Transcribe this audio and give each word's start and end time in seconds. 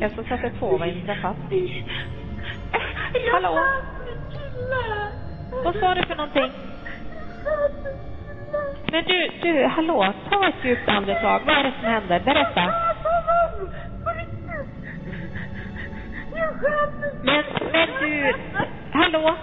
Jag 0.00 0.12
ska 0.12 0.22
sätta 0.22 0.50
på 0.50 0.76
vad 0.76 0.88
inträffat. 0.88 1.36
Hallå? 3.32 3.64
Vad 5.64 5.74
sa 5.74 5.94
du 5.94 6.02
för 6.02 6.16
någonting? 6.16 6.52
Men 8.92 9.04
du, 9.04 9.30
du, 9.42 9.66
hallå, 9.66 10.12
ta 10.30 10.48
ett 10.48 10.64
djupt 10.64 10.88
andetag. 10.88 11.40
Vad 11.46 11.56
är 11.56 11.62
det 11.62 11.72
som 11.80 11.88
händer? 11.88 12.20
Berätta. 12.20 12.74
Men, 17.22 17.44
men 17.72 17.88
du, 18.00 18.34
hallå? 18.92 19.36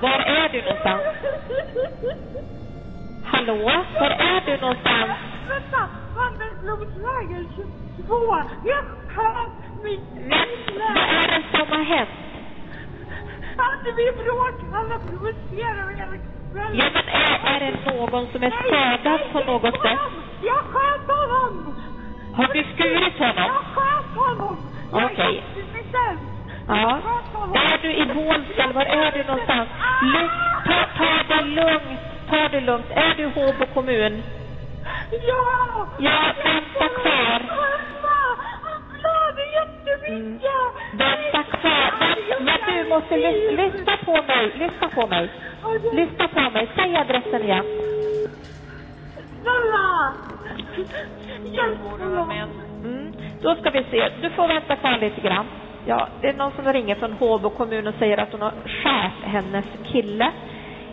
Var 0.00 0.20
är 0.20 0.48
du 0.48 0.62
någonstans? 0.62 1.02
Hallå? 3.24 3.56
Var 4.00 4.10
är 4.10 4.42
du 4.46 4.60
någonstans? 4.60 5.10
Vänta! 5.48 5.88
Vandringsvägen 6.16 7.48
22! 7.56 8.14
Vad 9.16 9.26
är 10.96 11.28
det 11.28 11.42
som 11.58 11.68
har 11.68 11.84
hänt? 11.84 12.10
Vi 13.96 14.12
bråk? 14.24 14.54
Alla 14.74 14.98
provocerar 14.98 15.86
mig 15.86 15.96
hela 15.96 16.16
kvällen. 16.52 16.76
Ja, 16.78 16.86
men 16.94 17.04
är, 17.08 17.54
är 17.54 17.60
det 17.60 17.92
någon 17.92 18.26
som 18.32 18.42
är 18.42 18.50
skadad 18.50 19.20
på 19.32 19.40
något 19.52 19.82
sätt? 19.82 19.98
Jag 20.42 20.62
sköt 20.72 21.06
honom! 21.16 21.74
Har 22.34 22.48
du 22.54 22.64
skurit 22.74 23.18
honom? 23.18 23.43
Ska 53.64 53.78
vi 53.78 53.84
se. 53.90 54.08
Du 54.22 54.30
får 54.30 54.48
vänta 54.48 54.76
kvar 54.76 54.98
lite 54.98 55.20
grann. 55.20 55.46
Ja, 55.86 56.08
det 56.20 56.28
är 56.28 56.32
någon 56.32 56.52
som 56.52 56.72
ringer 56.72 56.94
från 56.94 57.12
Håbo 57.12 57.50
kommun 57.50 57.86
och 57.86 57.94
säger 57.98 58.18
att 58.18 58.32
hon 58.32 58.40
har 58.40 58.50
skärt 58.50 59.24
hennes 59.24 59.64
kille. 59.92 60.32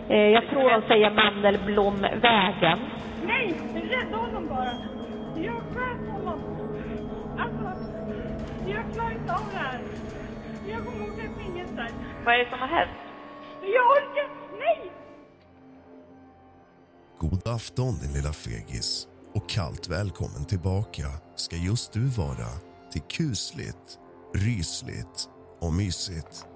Eh, 0.08 0.16
jag 0.16 0.48
tror 0.48 0.70
de 0.70 0.82
säger 0.88 1.10
Mandelblomvägen. 1.10 2.78
Nej! 3.26 3.54
Rädda 3.74 4.16
honom 4.16 4.48
bara! 4.48 4.72
Jag 5.36 5.60
sköt 5.74 6.10
honom! 6.12 6.40
Alltså, 7.38 7.84
jag 8.66 8.82
klarar 8.94 9.12
inte 9.12 9.32
av 9.32 9.40
det 9.52 9.58
här. 9.58 9.78
Jag 10.68 10.86
kommer 10.86 11.04
åka 11.04 11.22
i 11.22 11.44
fängelse. 11.44 11.86
Vad 12.24 12.34
är 12.34 12.38
det 12.38 12.50
som 12.50 12.58
har 12.58 12.68
hänt? 12.68 12.90
Jag 13.62 13.84
orkar... 13.90 14.28
Nej! 14.58 14.92
God 17.18 17.48
afton 17.54 17.94
din 18.02 18.12
lilla 18.12 18.32
fegis 18.32 19.11
och 19.34 19.48
kallt 19.48 19.88
välkommen 19.88 20.44
tillbaka 20.44 21.06
ska 21.36 21.56
just 21.56 21.92
du 21.92 22.04
vara 22.04 22.48
till 22.92 23.02
kusligt, 23.02 23.98
rysligt 24.34 25.28
och 25.60 25.72
mysigt. 25.72 26.46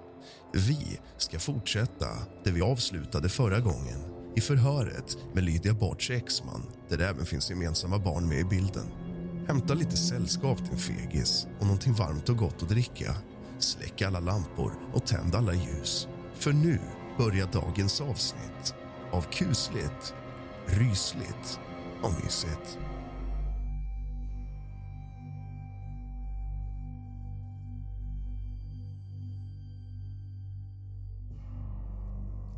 Vi 0.53 0.99
ska 1.17 1.39
fortsätta 1.39 2.07
där 2.45 2.53
vi 2.53 2.63
avslutade 2.63 3.29
förra 3.29 3.61
gången 3.61 4.01
i 4.37 4.41
förhöret 4.41 5.19
med 5.35 5.45
Lydia 5.45 5.75
Barts 5.75 6.11
exman 6.11 6.63
där 6.89 6.97
det 6.97 7.09
även 7.09 7.27
finns 7.27 7.51
gemensamma 7.51 7.99
barn 7.99 8.29
med 8.29 8.39
i 8.39 8.45
bilden. 8.45 8.87
Hämta 9.49 9.75
lite 9.75 9.97
sällskap 9.97 10.59
din 10.59 10.79
fegis 10.79 11.47
och 11.59 11.67
någonting 11.67 11.93
varmt 11.93 12.29
och 12.29 12.37
gott 12.37 12.63
att 12.63 12.69
dricka. 12.69 13.15
Släck 13.59 14.03
alla 14.03 14.21
lampor 14.21 14.73
och 14.95 15.07
tänd 15.07 15.35
alla 15.35 15.55
ljus. 15.55 16.09
För 16.35 16.53
nu 16.53 16.81
börjar 17.19 17.49
dagens 17.53 18.01
avsnitt 18.01 18.75
av 19.13 19.23
kusligt, 19.23 20.15
rysligt 20.67 21.61
och 22.03 22.25
mysigt. 22.25 22.79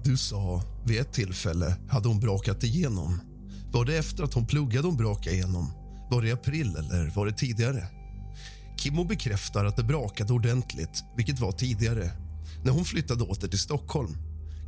Du 0.04 0.16
sa 0.16 0.62
vid 0.84 1.00
ett 1.00 1.12
tillfälle 1.12 1.76
hade 1.88 2.08
hon 2.08 2.20
brakat 2.20 2.64
igenom. 2.64 3.20
Var 3.72 3.84
det 3.84 3.96
efter 3.96 4.24
att 4.24 4.34
hon 4.34 4.46
pluggade 4.46 4.88
hon 4.88 4.96
brakade 4.96 5.36
igenom? 5.36 5.72
Var 6.10 6.22
det 6.22 6.28
i 6.28 6.32
april 6.32 6.76
eller 6.76 7.12
var 7.16 7.26
det 7.26 7.32
tidigare? 7.32 7.88
Kimmo 8.76 9.04
bekräftar 9.04 9.64
att 9.64 9.76
det 9.76 9.84
brakade 9.84 10.32
ordentligt, 10.32 11.04
vilket 11.16 11.40
var 11.40 11.52
tidigare 11.52 12.10
när 12.64 12.72
hon 12.72 12.84
flyttade 12.84 13.24
åter 13.24 13.48
till 13.48 13.58
Stockholm. 13.58 14.16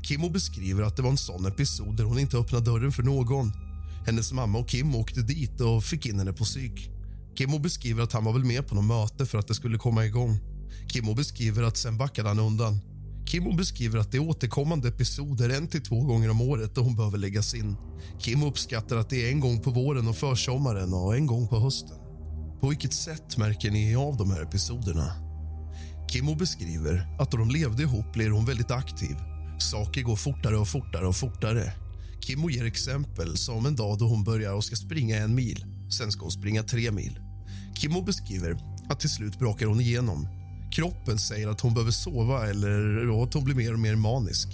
Kimmo 0.03 0.31
beskriver 0.31 0.83
att 0.83 0.97
det 0.97 1.03
var 1.03 1.11
en 1.11 1.17
sån 1.17 1.47
episod 1.47 1.97
där 1.97 2.05
hon 2.05 2.19
inte 2.19 2.37
öppnade 2.37 2.65
dörren 2.65 2.93
för 2.93 3.03
någon. 3.03 3.53
Hennes 4.07 4.33
mamma 4.33 4.59
och 4.59 4.69
Kim 4.69 4.95
åkte 4.95 5.21
dit 5.21 5.61
och 5.61 5.85
fick 5.85 6.07
in 6.07 6.19
henne 6.19 6.33
på 6.33 6.45
psyk. 6.45 6.91
Kimmo 7.39 7.59
beskriver 7.59 8.03
att 8.03 8.13
han 8.13 8.25
var 8.25 8.33
väl 8.33 8.45
med 8.45 8.69
på 8.69 8.75
något 8.75 8.85
möte 8.85 9.27
för 9.27 9.39
att 9.39 9.49
det 9.49 9.55
skulle 9.55 9.79
komma 9.79 10.07
igång. 10.07 10.39
Kimmo 10.93 11.15
beskriver 11.15 11.63
att 11.63 11.77
sen 11.77 11.99
backade 11.99 12.29
han 12.29 12.39
undan. 12.39 12.81
Kimmo 13.27 13.57
beskriver 13.57 13.99
att 13.99 14.13
det 14.13 14.17
är 14.17 14.29
återkommande 14.29 14.89
episoder 14.89 15.51
en 15.51 15.69
till 15.69 15.83
två 15.83 16.05
gånger 16.05 16.31
om 16.31 16.41
året 16.41 16.75
då 16.75 16.81
hon 16.81 16.97
behöver 16.97 17.19
läggas 17.19 17.55
in. 17.55 17.77
Kim 18.19 18.43
uppskattar 18.43 18.97
att 18.97 19.11
det 19.11 19.27
är 19.27 19.31
en 19.31 19.41
gång 19.41 19.61
på 19.61 19.71
våren 19.71 20.09
och 20.09 20.17
försommaren 20.17 20.95
och 20.95 21.17
en 21.17 21.27
gång 21.27 21.49
på 21.49 21.61
hösten. 21.61 21.97
På 22.61 22.69
vilket 22.69 22.93
sätt 22.93 23.37
märker 23.37 23.71
ni 23.71 23.97
av 23.97 24.17
de 24.17 24.31
här 24.31 24.43
episoderna? 24.43 25.13
Kimmo 26.11 26.35
beskriver 26.35 27.17
att 27.19 27.31
då 27.31 27.37
de 27.37 27.51
levde 27.51 27.83
ihop 27.83 28.13
blir 28.13 28.31
hon 28.31 28.45
väldigt 28.45 28.71
aktiv. 28.71 29.17
Saker 29.59 30.03
går 30.03 30.17
fortare 30.17 30.59
och 30.59 30.69
fortare 30.69 31.07
och 31.07 31.17
fortare. 31.17 31.73
Kimmo 32.21 32.51
ger 32.51 32.65
exempel 32.65 33.37
som 33.37 33.67
en 33.67 33.77
dag 33.77 33.99
då 33.99 34.09
hon 34.09 34.25
börjar 34.25 34.53
och 34.53 34.65
ska 34.65 34.77
springa 34.77 35.17
en 35.17 35.35
mil. 35.35 35.65
Sen 35.99 36.13
ska 36.13 36.23
hon 36.23 36.31
springa 36.31 36.63
tre 36.63 36.91
mil. 36.91 37.19
Kimmo 37.75 38.03
beskriver 38.03 38.57
att 38.89 39.01
till 39.01 39.11
slut 39.11 39.39
brakar 39.39 39.67
hon 39.67 39.81
igenom. 39.81 40.29
Kroppen 40.73 41.19
säger 41.19 41.49
att 41.49 41.61
hon 41.61 41.75
behöver 41.75 41.93
sova 41.93 42.51
eller 42.51 43.23
att 43.23 43.35
hon 43.35 43.45
blir 43.45 43.55
mer 43.55 43.73
och 43.73 43.79
mer 43.79 43.95
manisk. 43.95 44.49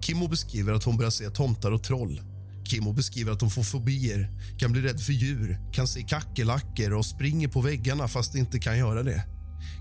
Kimmo 0.00 0.28
beskriver 0.28 0.72
att 0.72 0.84
hon 0.84 0.96
börjar 0.96 1.10
se 1.10 1.30
tomtar 1.30 1.72
och 1.72 1.82
troll. 1.82 2.20
Kimmo 2.64 2.92
beskriver 2.92 3.32
att 3.32 3.40
hon 3.40 3.50
får 3.50 3.62
fobier, 3.62 4.30
kan 4.58 4.72
bli 4.72 4.82
rädd 4.82 5.00
för 5.00 5.12
djur, 5.12 5.60
kan 5.72 5.88
se 5.88 6.02
kackerlackor 6.02 6.92
och 6.92 7.06
springer 7.06 7.48
på 7.48 7.60
väggarna 7.60 8.08
fast 8.08 8.34
inte 8.34 8.58
kan 8.58 8.78
göra 8.78 9.02
det. 9.02 9.24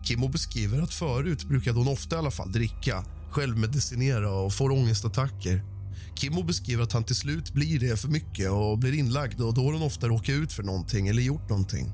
Kimmo 0.03 0.27
beskriver 0.27 0.81
att 0.81 0.93
förut 0.93 1.43
brukade 1.43 1.77
hon 1.77 1.87
ofta 1.87 2.15
i 2.15 2.19
alla 2.19 2.31
fall 2.31 2.51
dricka, 2.51 3.05
självmedicinera 3.31 4.31
och 4.31 4.53
får 4.53 4.71
ångestattacker. 4.71 5.70
Kimmo 6.15 6.43
beskriver 6.43 6.83
att 6.83 6.93
han 6.93 7.03
till 7.03 7.15
slut 7.15 7.53
blir 7.53 7.79
det 7.79 7.97
för 7.97 8.07
mycket 8.07 8.49
och 8.49 8.77
blir 8.77 8.93
inlagd 8.93 9.41
och 9.41 9.53
då 9.53 9.65
har 9.65 9.73
hon 9.73 9.81
ofta 9.81 10.07
råkat 10.07 10.29
ut 10.29 10.53
för 10.53 10.63
någonting 10.63 11.07
eller 11.07 11.21
gjort 11.21 11.49
någonting. 11.49 11.91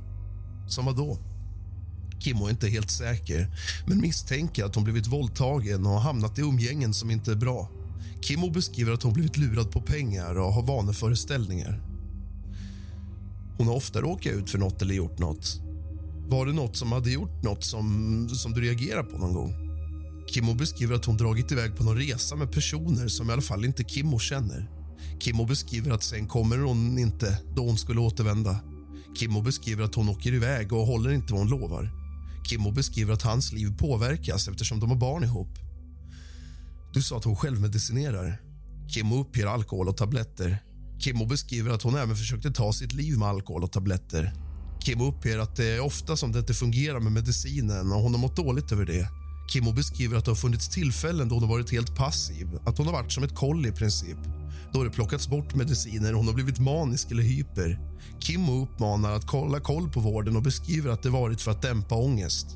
Som 0.67 0.85
vadå? 0.85 1.05
då? 1.05 1.19
Kimmo 2.19 2.45
är 2.45 2.49
inte 2.49 2.67
helt 2.67 2.91
säker, 2.91 3.47
men 3.87 4.01
misstänker 4.01 4.65
att 4.65 4.75
hon 4.75 4.83
blivit 4.83 5.07
våldtagen 5.07 5.85
och 5.85 6.01
hamnat 6.01 6.39
i 6.39 6.41
umgängen 6.41 6.93
som 6.93 7.11
inte 7.11 7.31
är 7.31 7.35
bra. 7.35 7.69
Kimmo 8.21 8.49
beskriver 8.49 8.93
att 8.93 9.03
hon 9.03 9.13
blivit 9.13 9.37
lurad 9.37 9.71
på 9.71 9.81
pengar 9.81 10.35
och 10.35 10.53
har 10.53 10.63
vaneföreställningar. 10.63 11.81
Hon 13.57 13.67
har 13.67 13.75
ofta 13.75 14.01
råkat 14.01 14.33
ut 14.33 14.49
för 14.49 14.57
något 14.57 14.81
eller 14.81 14.95
gjort 14.95 15.19
något. 15.19 15.61
Var 16.27 16.45
det 16.45 16.53
något 16.53 16.75
som 16.75 16.91
hade 16.91 17.11
gjort 17.11 17.43
något 17.43 17.63
som, 17.63 18.29
som 18.29 18.53
du 18.53 18.61
reagerar 18.61 19.03
på 19.03 19.17
någon 19.17 19.33
gång? 19.33 19.66
Kimmo 20.27 20.53
beskriver 20.53 20.95
att 20.95 21.05
hon 21.05 21.17
dragit 21.17 21.51
iväg 21.51 21.75
på 21.75 21.83
någon 21.83 21.97
resa 21.97 22.35
med 22.35 22.51
personer 22.51 23.07
som 23.07 23.29
i 23.29 23.33
alla 23.33 23.41
fall 23.41 23.65
inte 23.65 23.83
Kimmo 23.83 24.19
känner. 24.19 24.69
Kimmo 25.19 25.45
beskriver 25.45 25.91
att 25.91 26.03
sen 26.03 26.27
kommer 26.27 26.57
hon 26.57 26.99
inte 26.99 27.39
då 27.55 27.65
hon 27.65 27.77
skulle 27.77 27.99
återvända. 27.99 28.59
Kimmo 29.19 29.41
beskriver 29.41 29.83
att 29.83 29.95
hon 29.95 30.09
åker 30.09 30.33
iväg 30.33 30.73
och 30.73 30.87
håller 30.87 31.11
inte 31.11 31.33
vad 31.33 31.41
hon 31.41 31.49
lovar. 31.49 31.91
Kimmo 32.49 32.71
beskriver 32.71 33.13
att 33.13 33.21
hans 33.21 33.53
liv 33.53 33.77
påverkas 33.77 34.47
eftersom 34.47 34.79
de 34.79 34.89
har 34.89 34.97
barn 34.97 35.23
ihop. 35.23 35.59
Du 36.93 37.01
sa 37.01 37.17
att 37.17 37.23
hon 37.23 37.35
självmedicinerar. 37.35 38.41
Kimmo 38.87 39.21
uppger 39.21 39.45
alkohol 39.45 39.89
och 39.89 39.97
tabletter. 39.97 40.63
Kimmo 40.99 41.25
beskriver 41.25 41.71
att 41.71 41.81
hon 41.81 41.95
även 41.95 42.15
försökte 42.15 42.51
ta 42.51 42.73
sitt 42.73 42.93
liv 42.93 43.17
med 43.17 43.27
alkohol 43.27 43.63
och 43.63 43.71
tabletter. 43.71 44.33
Kimmo 44.79 45.07
uppger 45.07 45.39
att 45.39 45.55
det 45.55 45.65
är 45.65 45.79
ofta 45.79 46.17
som 46.17 46.31
det 46.31 46.39
inte 46.39 46.53
fungerar 46.53 46.99
med 46.99 47.11
medicinen 47.11 47.91
och 47.91 48.01
hon 48.01 48.13
har 48.13 48.21
mått 48.21 48.35
dåligt 48.35 48.71
över 48.71 48.85
det. 48.85 49.09
Kimmo 49.47 49.71
beskriver 49.71 50.17
att 50.17 50.25
det 50.25 50.31
har 50.31 50.35
funnits 50.35 50.69
tillfällen 50.69 51.29
då 51.29 51.35
hon 51.35 51.43
har 51.43 51.49
varit 51.49 51.71
helt 51.71 51.95
passiv, 51.95 52.47
att 52.65 52.77
hon 52.77 52.87
har 52.87 52.93
varit 52.93 53.11
som 53.11 53.23
ett 53.23 53.35
koll 53.35 53.65
i 53.65 53.71
princip. 53.71 54.17
Då 54.73 54.79
har 54.79 54.85
det 54.85 54.91
plockats 54.91 55.27
bort 55.27 55.55
mediciner 55.55 56.11
och 56.11 56.17
hon 56.17 56.27
har 56.27 56.33
blivit 56.33 56.59
manisk 56.59 57.11
eller 57.11 57.23
hyper. 57.23 57.79
Kimmo 58.19 58.63
uppmanar 58.63 59.11
att 59.11 59.27
kolla 59.27 59.59
koll 59.59 59.89
på 59.89 59.99
vården 59.99 60.35
och 60.35 60.41
beskriver 60.41 60.89
att 60.89 61.03
det 61.03 61.09
varit 61.09 61.41
för 61.41 61.51
att 61.51 61.61
dämpa 61.61 61.95
ångest. 61.95 62.47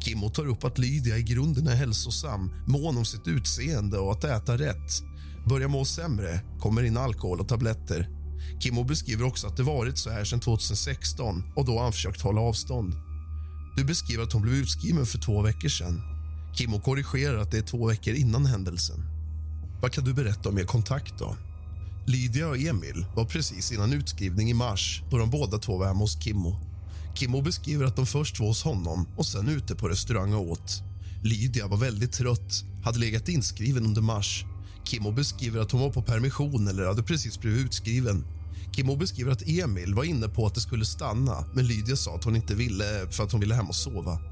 Kimmo 0.00 0.30
tar 0.30 0.46
upp 0.46 0.64
att 0.64 0.78
Lydia 0.78 1.18
i 1.18 1.22
grunden 1.22 1.66
är 1.66 1.74
hälsosam, 1.74 2.50
mån 2.66 2.98
om 2.98 3.04
sitt 3.04 3.28
utseende 3.28 3.98
och 3.98 4.12
att 4.12 4.24
äta 4.24 4.58
rätt. 4.58 5.02
Börjar 5.48 5.68
må 5.68 5.84
sämre, 5.84 6.40
kommer 6.60 6.82
in 6.82 6.96
alkohol 6.96 7.40
och 7.40 7.48
tabletter. 7.48 8.08
Kimmo 8.60 8.84
beskriver 8.84 9.24
också 9.24 9.46
att 9.46 9.56
det 9.56 9.62
varit 9.62 9.98
så 9.98 10.10
här 10.10 10.24
sedan 10.24 10.40
2016 10.40 11.42
och 11.56 11.64
då 11.64 11.72
har 11.72 11.82
han 11.82 11.92
försökt 11.92 12.20
hålla 12.20 12.40
avstånd. 12.40 12.94
Du 13.76 13.84
beskriver 13.84 14.22
att 14.22 14.32
hon 14.32 14.42
blev 14.42 14.54
utskriven 14.54 15.06
för 15.06 15.18
två 15.18 15.42
veckor 15.42 15.68
sedan. 15.68 16.11
Kimmo 16.54 16.80
korrigerar 16.80 17.38
att 17.38 17.50
det 17.50 17.58
är 17.58 17.62
två 17.62 17.86
veckor 17.86 18.14
innan 18.14 18.46
händelsen. 18.46 19.04
Vad 19.82 19.92
kan 19.92 20.04
du 20.04 20.14
berätta 20.14 20.48
om 20.48 20.58
er 20.58 20.64
kontakt 20.64 21.14
då? 21.18 21.36
Lydia 22.06 22.48
och 22.48 22.58
Emil 22.58 23.06
var 23.14 23.24
precis 23.24 23.72
innan 23.72 23.92
utskrivning 23.92 24.50
i 24.50 24.54
mars 24.54 25.02
då 25.10 25.18
de 25.18 25.30
båda 25.30 25.58
två 25.58 25.78
var 25.78 25.86
hemma 25.86 26.00
hos 26.00 26.22
Kimmo. 26.22 26.56
Kimmo 27.14 27.42
beskriver 27.42 27.84
att 27.84 27.96
de 27.96 28.06
först 28.06 28.40
var 28.40 28.46
hos 28.46 28.62
honom 28.62 29.06
och 29.16 29.26
sen 29.26 29.48
ute 29.48 29.74
på 29.74 29.88
restaurang 29.88 30.34
och 30.34 30.50
åt. 30.50 30.82
Lydia 31.22 31.66
var 31.66 31.76
väldigt 31.76 32.12
trött, 32.12 32.64
hade 32.84 32.98
legat 32.98 33.28
inskriven 33.28 33.86
under 33.86 34.02
mars. 34.02 34.44
Kimmo 34.84 35.12
beskriver 35.12 35.60
att 35.60 35.72
hon 35.72 35.80
var 35.80 35.90
på 35.90 36.02
permission 36.02 36.68
eller 36.68 36.86
hade 36.86 37.02
precis 37.02 37.40
blivit 37.40 37.64
utskriven. 37.64 38.24
Kimmo 38.72 38.96
beskriver 38.96 39.32
att 39.32 39.48
Emil 39.48 39.94
var 39.94 40.04
inne 40.04 40.28
på 40.28 40.46
att 40.46 40.54
det 40.54 40.60
skulle 40.60 40.84
stanna 40.84 41.44
men 41.54 41.66
Lydia 41.66 41.96
sa 41.96 42.14
att 42.14 42.24
hon 42.24 42.36
inte 42.36 42.54
ville 42.54 43.06
för 43.10 43.24
att 43.24 43.32
hon 43.32 43.40
ville 43.40 43.54
hem 43.54 43.68
och 43.68 43.74
sova. 43.74 44.31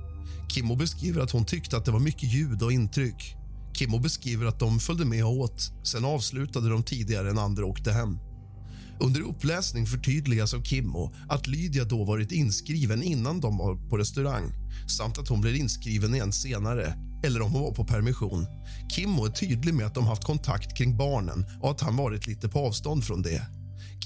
Kimmo 0.51 0.77
beskriver 0.77 1.21
att 1.21 1.31
hon 1.31 1.45
tyckte 1.45 1.77
att 1.77 1.85
det 1.85 1.91
var 1.91 2.01
mycket 2.01 2.33
ljud 2.33 2.63
och 2.63 2.73
intryck. 2.73 3.37
Kimmo 3.73 3.99
beskriver 3.99 4.47
att 4.47 4.59
de 4.59 4.79
följde 4.79 5.05
med 5.05 5.25
och 5.25 5.33
åt. 5.33 5.73
Sen 5.85 6.05
avslutade 6.05 6.69
de 6.69 6.83
tidigare 6.83 7.31
än 7.31 7.39
andra 7.39 7.67
åkte 7.67 7.93
hem. 7.93 8.19
Under 9.01 9.21
uppläsning 9.21 9.87
förtydligas 9.87 10.55
av 10.55 10.63
Kimmo 10.63 11.15
att 11.29 11.47
Lydia 11.47 11.85
då 11.85 12.05
varit 12.05 12.33
inskriven 12.33 13.03
innan 13.03 13.41
de 13.41 13.59
var 13.59 13.89
på 13.89 13.99
restaurang 13.99 14.53
samt 14.89 15.19
att 15.19 15.29
hon 15.29 15.41
blir 15.41 15.55
inskriven 15.55 16.15
igen 16.15 16.33
senare, 16.33 16.95
eller 17.25 17.43
om 17.43 17.53
hon 17.53 17.63
var 17.63 17.73
på 17.73 17.85
permission. 17.85 18.47
Kimmo 18.97 19.25
är 19.25 19.31
tydlig 19.31 19.75
med 19.75 19.87
att 19.87 19.95
de 19.95 20.07
haft 20.07 20.25
kontakt 20.25 20.77
kring 20.77 20.97
barnen 20.97 21.47
och 21.63 21.71
att 21.71 21.81
han 21.81 21.97
varit 21.97 22.27
lite 22.27 22.49
på 22.49 22.59
avstånd 22.59 23.05
från 23.05 23.23
det. 23.23 23.43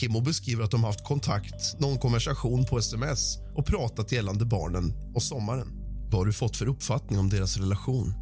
Kimmo 0.01 0.21
beskriver 0.21 0.65
att 0.65 0.71
de 0.71 0.85
haft 0.85 1.05
kontakt, 1.05 1.81
någon 1.81 1.99
konversation 1.99 2.65
på 2.65 2.79
sms 2.79 3.39
och 3.55 3.67
pratat 3.67 4.13
gällande 4.13 4.45
barnen 4.45 4.93
och 5.15 5.23
sommaren. 5.23 5.84
Vad 6.11 6.21
har 6.21 6.27
du 6.27 6.33
fått 6.33 6.57
för 6.57 6.69
uppfattning 6.69 7.19
om 7.19 7.31
deras 7.31 7.57
relation? 7.57 8.15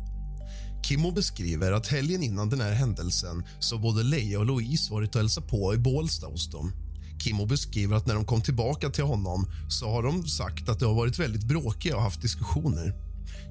Kimmo 0.82 1.10
beskriver 1.10 1.72
att 1.72 1.86
helgen 1.86 2.22
innan 2.22 2.48
den 2.48 2.60
här 2.60 2.72
händelsen 2.72 3.44
så 3.60 3.78
både 3.78 4.02
Leia 4.02 4.38
och 4.38 4.46
Louise 4.46 4.92
varit 4.92 5.14
och 5.14 5.20
hälsat 5.20 5.48
på 5.48 5.74
i 5.74 5.78
Bålsta 5.78 6.26
hos 6.26 6.50
dem. 6.50 6.72
Kimmo 7.18 7.46
beskriver 7.46 7.96
att 7.96 8.06
när 8.06 8.14
de 8.14 8.24
kom 8.24 8.42
tillbaka 8.42 8.90
till 8.90 9.04
honom 9.04 9.46
så 9.68 9.90
har 9.90 10.02
de 10.02 10.26
sagt 10.26 10.68
att 10.68 10.78
de 10.78 10.84
har 10.84 10.94
varit 10.94 11.18
väldigt 11.18 11.44
bråkiga 11.44 11.96
och 11.96 12.02
haft 12.02 12.22
diskussioner. 12.22 12.94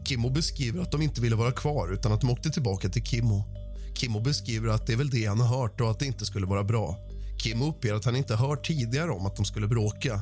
Kimmo 0.08 0.30
beskriver 0.30 0.82
att 0.82 0.92
de 0.92 1.02
inte 1.02 1.22
ville 1.22 1.36
vara 1.36 1.52
kvar 1.52 1.94
utan 1.94 2.12
att 2.12 2.22
de 2.22 2.30
åkte 2.30 2.50
tillbaka 2.50 2.90
till 2.90 3.04
Kimmo. 3.04 3.44
Kimmo 3.96 4.20
beskriver 4.20 4.70
att 4.70 4.88
det 4.88 4.94
är 4.94 4.98
väl 4.98 5.10
det 5.10 5.26
han 5.26 5.40
har 5.40 5.58
hört 5.58 5.82
och 5.82 5.92
att 5.92 6.00
det 6.00 6.06
inte 6.06 6.26
skulle 6.26 6.46
vara 6.46 6.64
bra. 6.64 6.98
Kimmo 7.38 7.70
uppger 7.70 7.94
att 7.94 8.06
han 8.06 8.16
inte 8.16 8.36
hört 8.36 8.68
tidigare 8.68 9.12
om 9.12 9.26
att 9.26 9.36
de 9.36 9.46
skulle 9.46 9.68
bråka. 9.68 10.22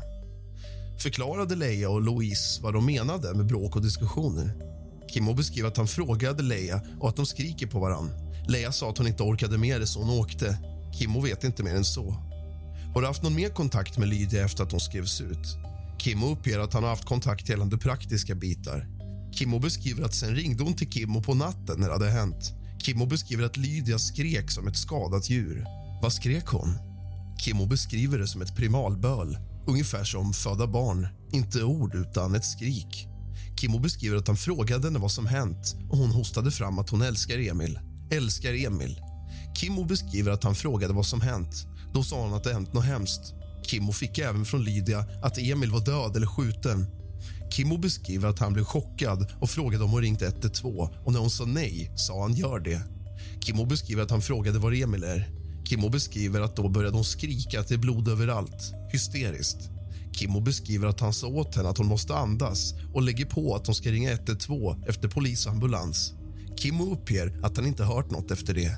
Förklarade 1.02 1.56
Leia 1.56 1.90
och 1.90 2.02
Louise 2.02 2.62
vad 2.62 2.74
de 2.74 2.86
menade 2.86 3.34
med 3.34 3.46
bråk 3.46 3.76
och 3.76 3.82
diskussioner. 3.82 4.52
Kimmo 5.14 5.34
beskriver 5.34 5.68
att 5.68 5.78
han 5.78 5.88
frågade 5.88 6.44
Leia 6.44 6.82
och 7.00 7.10
att 7.10 7.16
de 7.16 7.26
skriker 7.26 7.68
på 7.68 7.80
varann. 7.80 8.10
Leia 8.48 8.72
sa 8.72 8.90
att 8.90 8.98
hon 8.98 9.08
inte 9.08 9.24
orkade 9.24 9.58
mer 9.58 9.86
så 9.86 10.00
hon 10.00 10.20
åkte. 10.20 10.58
Kimmo 11.00 11.22
vet 11.22 11.44
inte 11.44 11.64
mer 11.64 11.76
än 11.76 11.86
så. 11.86 12.12
Har 12.94 13.02
du 13.02 13.08
haft 13.08 13.24
någon 13.24 13.36
mer 13.36 13.50
kontakt 13.50 13.98
med 13.98 14.08
Lydia 14.08 14.46
efter 14.46 14.64
att 14.64 14.72
hon 14.72 14.80
skrevs 14.80 15.22
ut? 15.22 15.58
Kimmo 15.98 16.32
uppger 16.32 16.60
att 16.60 16.74
han 16.74 16.84
har 16.84 16.90
haft 16.90 17.06
kontakt 17.06 17.50
gällande 17.50 17.78
praktiska 17.78 18.36
bitar. 18.36 18.88
Kimmo 19.32 19.60
beskriver 19.60 20.04
att 20.04 20.16
sen 20.16 20.36
ringde 20.36 20.64
hon 20.64 20.76
till 20.76 20.92
Kimmo 20.92 21.24
på 21.24 21.34
natten 21.34 21.80
när 21.80 21.88
det 21.88 21.94
hade 21.94 22.10
hänt. 22.10 22.54
Kimmo 22.80 23.06
beskriver 23.06 23.44
att 23.44 23.58
Lydia 23.58 24.00
skrek 24.00 24.52
som 24.52 24.68
ett 24.68 24.78
skadat 24.78 25.30
djur. 25.30 25.66
Vad 26.02 26.14
skrek 26.14 26.46
hon? 26.48 26.78
Kimmo 27.40 27.66
beskriver 27.66 28.20
det 28.20 28.28
som 28.28 28.42
ett 28.42 28.56
primalböl, 28.56 29.38
ungefär 29.70 30.04
som 30.04 30.34
föda 30.34 30.68
barn. 30.68 31.08
Inte 31.32 31.64
ord, 31.64 31.96
utan 31.96 32.36
ett 32.36 32.46
skrik. 32.46 33.08
Kimmo 33.60 33.80
beskriver 33.80 34.18
att 34.18 34.28
han 34.28 34.38
frågade 34.38 34.88
henne 34.88 35.00
vad 35.00 35.12
som 35.12 35.26
hänt 35.26 35.76
och 35.90 35.98
hon 35.98 36.12
hostade 36.12 36.52
fram 36.52 36.80
att 36.80 36.90
hon 36.90 37.02
älskar 37.02 37.40
Emil. 37.40 37.80
Älskar 38.12 38.66
Emil. 38.66 39.00
Kimmo 39.56 39.86
beskriver 39.86 40.32
att 40.32 40.44
han 40.44 40.56
frågade 40.56 40.94
vad 40.94 41.06
som 41.06 41.22
hänt. 41.22 41.68
Då 41.94 42.04
sa 42.04 42.22
hon 42.22 42.34
att 42.34 42.44
det 42.44 42.54
hänt 42.54 42.74
något 42.74 42.86
hemskt. 42.86 43.34
Kimmo 43.64 43.92
fick 43.92 44.18
även 44.18 44.46
från 44.46 44.64
Lydia 44.64 45.06
att 45.24 45.38
Emil 45.38 45.72
var 45.72 45.86
död 45.86 46.16
eller 46.16 46.28
skjuten. 46.28 46.86
Kimmo 47.52 47.78
beskriver 47.78 48.28
att 48.30 48.40
han 48.40 48.54
blev 48.54 48.64
chockad 48.64 49.32
och 49.42 49.50
frågade 49.50 49.84
om 49.84 49.92
hon 49.92 50.02
ringt 50.02 50.22
112 50.22 50.90
och 51.06 51.14
när 51.14 51.20
hon 51.20 51.30
sa 51.30 51.46
nej 51.46 51.92
sa 51.96 52.22
han 52.22 52.34
gör 52.34 52.60
det. 52.60 52.82
Kimmo 53.42 53.66
beskriver 53.66 54.04
att 54.04 54.12
han 54.12 54.22
frågade 54.22 54.60
var 54.60 54.72
Emil 54.72 55.04
är. 55.04 55.39
Kimmo 55.70 55.90
beskriver 55.90 56.42
att 56.42 56.56
då 56.56 56.70
började 56.70 56.96
hon 56.96 57.06
skrika 57.06 57.60
att 57.60 57.68
det 57.68 57.76
är 57.76 57.80
blod 57.80 58.08
överallt, 58.08 58.74
hysteriskt. 58.92 59.70
Kimmo 60.12 60.42
beskriver 60.42 60.88
att 60.88 61.00
han 61.00 61.14
sa 61.14 61.28
åt 61.28 61.56
henne 61.56 61.70
att 61.70 61.78
hon 61.78 61.88
måste 61.88 62.16
andas 62.16 62.74
och 62.94 63.02
lägger 63.02 63.26
på 63.26 63.56
att 63.56 63.66
hon 63.66 63.76
ska 63.76 63.92
ringa 63.92 64.12
112 64.12 64.84
efter 64.88 65.08
polis 65.08 65.46
och 65.46 65.52
ambulans. 65.52 66.14
Kimmo 66.56 66.94
uppger 66.94 67.40
att 67.44 67.58
han 67.58 67.66
inte 67.66 67.84
hört 67.84 68.12
något 68.12 68.32
efter 68.32 68.54
det. 68.54 68.78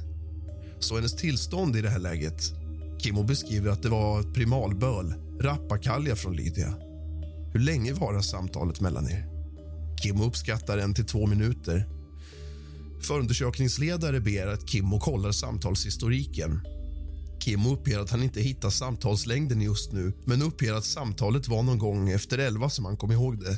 Så 0.79 0.95
hennes 0.95 1.15
tillstånd 1.15 1.75
i 1.75 1.81
det 1.81 1.89
här 1.89 1.99
läget? 1.99 2.41
Kimmo 2.97 3.23
beskriver 3.23 3.71
att 3.71 3.83
det 3.83 3.89
var 3.89 4.19
ett 4.19 4.33
primalböl, 4.33 5.13
rappakalja 5.41 6.15
från 6.15 6.35
Lydia. 6.35 6.73
Hur 7.53 7.59
länge 7.59 7.93
varar 7.93 8.21
samtalet 8.21 8.81
mellan 8.81 9.09
er? 9.09 9.27
Kimmo 10.03 10.25
uppskattar 10.25 10.77
en 10.77 10.93
till 10.93 11.05
två 11.05 11.27
minuter. 11.27 11.87
Förundersökningsledare 13.01 14.19
ber 14.19 14.47
att 14.47 14.69
Kimmo 14.69 14.99
kollar 14.99 15.31
samtalshistoriken. 15.31 16.61
Kimmo 17.43 17.73
uppger 17.73 17.99
att 17.99 18.09
han 18.09 18.23
inte 18.23 18.41
hittar 18.41 18.69
samtalslängden 18.69 19.61
just 19.61 19.91
nu 19.91 20.13
men 20.25 20.41
uppger 20.41 20.73
att 20.73 20.85
samtalet 20.85 21.47
var 21.47 21.63
någon 21.63 21.77
gång 21.77 22.09
efter 22.09 22.37
elva 22.37 22.69
som 22.69 22.85
han 22.85 22.97
kom 22.97 23.11
ihåg 23.11 23.39
det. 23.39 23.57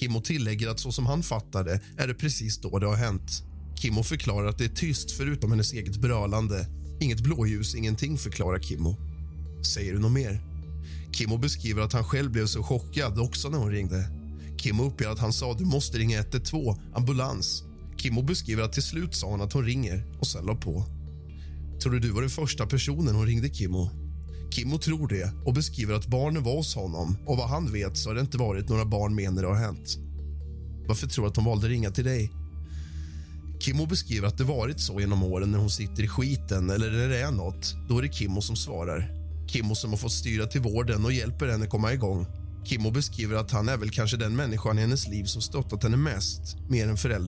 Kimmo 0.00 0.20
tillägger 0.20 0.68
att 0.68 0.80
så 0.80 0.92
som 0.92 1.06
han 1.06 1.22
fattar 1.22 1.64
det 1.64 1.80
är 1.96 2.06
det 2.06 2.14
precis 2.14 2.58
då 2.58 2.78
det 2.78 2.86
har 2.86 2.96
hänt. 2.96 3.42
Kimmo 3.74 4.02
förklarar 4.02 4.48
att 4.48 4.58
det 4.58 4.64
är 4.64 4.68
tyst 4.68 5.10
förutom 5.10 5.50
hennes 5.50 5.72
eget 5.72 5.96
brölande. 5.96 6.66
Inget 7.00 7.20
blåljus, 7.20 7.74
ingenting, 7.74 8.18
förklarar 8.18 8.58
Kimmo. 8.58 8.96
Säger 9.74 9.92
du 9.92 9.98
något 9.98 10.12
mer? 10.12 10.40
Kimmo 11.12 11.38
beskriver 11.38 11.82
att 11.82 11.92
han 11.92 12.04
själv 12.04 12.30
blev 12.30 12.46
så 12.46 12.62
chockad 12.62 13.18
också 13.18 13.48
när 13.48 13.58
hon 13.58 13.70
ringde. 13.70 14.08
Kimmo 14.56 14.84
uppger 14.84 15.08
att 15.08 15.18
han 15.18 15.32
sa 15.32 15.54
du 15.54 15.64
måste 15.64 15.98
ringa 15.98 16.18
112, 16.18 16.76
ambulans. 16.94 17.62
Kimmo 17.96 18.22
beskriver 18.22 18.62
att 18.62 18.72
till 18.72 18.82
slut 18.82 19.14
sa 19.14 19.26
hon 19.26 19.40
att 19.40 19.52
hon 19.52 19.64
ringer 19.64 20.02
och 20.20 20.26
sen 20.26 20.46
la 20.46 20.54
på. 20.54 20.97
Tror 21.82 21.92
du 21.92 21.98
du 21.98 22.10
var 22.10 22.20
den 22.20 22.30
första 22.30 22.66
personen 22.66 23.14
hon 23.14 23.26
ringde 23.26 23.54
Kimmo? 23.54 23.90
Kimmo 24.50 24.78
tror 24.78 25.08
det 25.08 25.32
och 25.44 25.54
beskriver 25.54 25.94
att 25.94 26.06
barnen 26.06 26.42
var 26.42 26.56
hos 26.56 26.74
honom 26.74 27.16
och 27.26 27.36
vad 27.36 27.48
han 27.48 27.72
vet 27.72 27.96
så 27.96 28.10
har 28.10 28.14
det 28.14 28.20
inte 28.20 28.38
varit 28.38 28.68
några 28.68 28.84
barn 28.84 29.14
med 29.14 29.32
när 29.32 29.42
det 29.42 29.48
har 29.48 29.54
hänt. 29.54 29.98
Varför 30.88 31.06
tror 31.06 31.24
du 31.24 31.30
att 31.30 31.36
hon 31.36 31.44
valde 31.44 31.68
ringa 31.68 31.90
till 31.90 32.04
dig? 32.04 32.30
Kimmo 33.60 33.86
beskriver 33.86 34.28
att 34.28 34.38
det 34.38 34.44
varit 34.44 34.80
så 34.80 35.00
genom 35.00 35.22
åren 35.22 35.50
när 35.50 35.58
hon 35.58 35.70
sitter 35.70 36.02
i 36.02 36.08
skiten 36.08 36.70
eller 36.70 36.90
när 36.90 37.08
det 37.08 37.20
är 37.20 37.30
något. 37.30 37.74
Då 37.88 37.98
är 37.98 38.02
det 38.02 38.12
Kimmo 38.12 38.40
som 38.40 38.56
svarar. 38.56 39.10
Kimmo 39.48 39.74
som 39.74 39.90
har 39.90 39.96
fått 39.96 40.12
styra 40.12 40.46
till 40.46 40.60
vården 40.60 41.04
och 41.04 41.12
hjälper 41.12 41.48
henne 41.48 41.66
komma 41.66 41.92
igång. 41.92 42.26
Kimmo 42.64 42.90
beskriver 42.90 43.36
att 43.36 43.50
han 43.50 43.68
är 43.68 43.76
väl 43.76 43.90
kanske 43.90 44.16
den 44.16 44.36
människan 44.36 44.78
i 44.78 44.80
hennes 44.80 45.08
liv 45.08 45.24
som 45.24 45.42
stöttat 45.42 45.82
henne 45.82 45.96
mest, 45.96 46.56
mer 46.68 46.88
än 46.88 46.96
föräldrar 46.96 47.27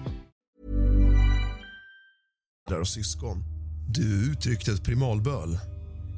och 2.79 2.87
syskon. 2.87 3.43
Du 3.87 4.31
uttryckte 4.31 4.71
ett 4.71 4.83
primalböl. 4.83 5.59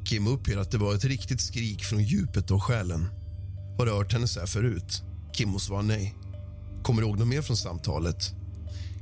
Kim 0.04 0.26
uppger 0.26 0.58
att 0.58 0.70
det 0.70 0.78
var 0.78 0.94
ett 0.94 1.04
riktigt 1.04 1.40
skrik 1.40 1.84
från 1.84 2.02
djupet 2.02 2.50
av 2.50 2.60
själen. 2.60 3.06
Har 3.78 3.86
du 3.86 3.92
hört 3.92 4.12
henne 4.12 4.28
säga 4.28 4.46
förut? 4.46 5.02
Kimmo 5.32 5.58
svarar 5.58 5.82
nej. 5.82 6.14
Kommer 6.82 7.02
du 7.02 7.08
ihåg 7.08 7.18
något 7.18 7.28
mer 7.28 7.42
från 7.42 7.56
samtalet? 7.56 8.32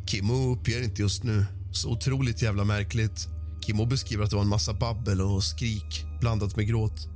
Kimmo 0.07 0.53
uppger 0.53 0.83
inte 0.83 1.03
just 1.03 1.25
nu. 1.25 1.47
Så 1.73 1.91
otroligt 1.91 2.43
jävla 2.43 2.65
märkligt. 2.65 3.29
Kimmo 3.67 3.87
beskriver 3.87 4.25
att 4.25 4.31
det 4.31 4.37
var 4.37 4.43
en 4.43 4.49
massa 4.49 4.75
babbel 4.75 5.21
och 5.21 5.45
skrik 5.45 6.05
blandat 6.21 6.57
med 6.57 6.69
gråt. 6.69 7.09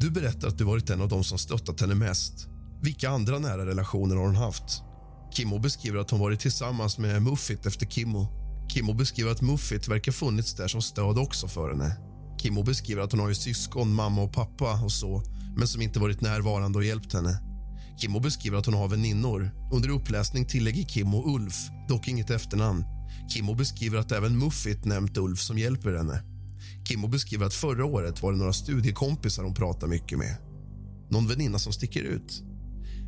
Du 0.00 0.10
berättar 0.10 0.48
att 0.48 0.58
du 0.58 0.64
varit 0.64 0.90
en 0.90 1.00
av 1.00 1.08
dem 1.08 1.24
som 1.24 1.38
stöttat 1.38 1.80
henne 1.80 1.94
mest. 1.94 2.48
Vilka 2.82 3.10
andra 3.10 3.38
nära 3.38 3.66
relationer 3.66 4.16
har 4.16 4.26
hon 4.26 4.36
haft? 4.36 4.82
Kimmo 5.32 5.58
beskriver 5.58 5.98
att 5.98 6.10
hon 6.10 6.20
varit 6.20 6.40
tillsammans 6.40 6.98
med 6.98 7.22
Muffit 7.22 7.66
efter 7.66 7.86
Kimmo. 7.86 8.45
Kimmo 8.68 8.94
beskriver 8.94 9.30
att 9.30 9.42
Muffit 9.42 9.88
verkar 9.88 10.12
funnits 10.12 10.54
där 10.54 10.68
som 10.68 10.82
stöd 10.82 11.18
också 11.18 11.48
för 11.48 11.70
henne. 11.70 11.96
Kimmo 12.38 12.62
beskriver 12.62 13.02
att 13.02 13.12
hon 13.12 13.20
har 13.20 13.28
ju 13.28 13.34
syskon, 13.34 13.94
mamma 13.94 14.22
och 14.22 14.32
pappa 14.32 14.84
och 14.84 14.92
så 14.92 15.22
men 15.56 15.68
som 15.68 15.82
inte 15.82 15.98
varit 15.98 16.20
närvarande 16.20 16.78
och 16.78 16.84
hjälpt 16.84 17.12
henne. 17.12 17.38
Kimmo 18.00 18.20
beskriver 18.20 18.58
att 18.58 18.66
hon 18.66 18.74
har 18.74 18.88
väninnor. 18.88 19.50
Under 19.72 19.88
uppläsning 19.88 20.46
tillägger 20.46 20.84
Kimmo 20.84 21.34
Ulf, 21.34 21.56
dock 21.88 22.08
inget 22.08 22.30
efternamn. 22.30 22.84
Kimmo 23.28 23.54
beskriver 23.54 23.98
att 23.98 24.12
även 24.12 24.38
Muffit 24.38 24.84
nämnt 24.84 25.16
Ulf 25.16 25.40
som 25.40 25.58
hjälper 25.58 25.92
henne. 25.92 26.22
Kimmo 26.88 27.08
beskriver 27.08 27.46
att 27.46 27.54
förra 27.54 27.84
året 27.84 28.22
var 28.22 28.32
det 28.32 28.38
några 28.38 28.52
studiekompisar 28.52 29.42
hon 29.42 29.54
pratade 29.54 29.90
mycket 29.90 30.18
med. 30.18 30.36
Någon 31.10 31.28
väninna 31.28 31.58
som 31.58 31.72
sticker 31.72 32.02
ut. 32.02 32.42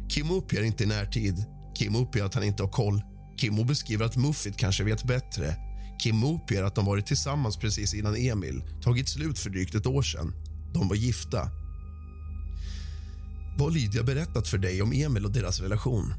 Kimmo 0.08 0.34
uppger 0.34 0.62
inte 0.62 0.84
i 0.84 0.86
närtid. 0.86 1.44
Kimmo 1.78 1.98
uppger 1.98 2.24
att 2.24 2.34
han 2.34 2.44
inte 2.44 2.62
har 2.62 2.70
koll. 2.70 3.02
Kimmo 3.40 3.64
beskriver 3.64 4.04
att 4.04 4.16
Muffit 4.16 4.57
kanske 4.57 4.85
vet 4.85 5.04
bättre. 5.04 5.57
Kimmo 6.02 6.35
uppger 6.37 6.62
att 6.62 6.75
de 6.75 6.85
varit 6.85 7.07
tillsammans 7.07 7.57
precis 7.57 7.95
innan 7.95 8.16
Emil 8.16 8.62
tagit 8.83 9.09
slut 9.09 9.38
för 9.38 9.50
drygt 9.50 9.75
ett 9.75 9.87
år 9.87 10.02
sedan. 10.02 10.33
De 10.75 10.88
var 10.88 10.97
gifta. 10.97 11.50
Vad 13.59 13.68
har 13.68 13.71
Lydia 13.71 14.02
berättat 14.02 14.49
för 14.49 14.59
dig 14.59 14.83
om 14.83 14.92
Emil 14.92 15.25
och 15.25 15.33
deras 15.33 15.61
relation? 15.61 16.14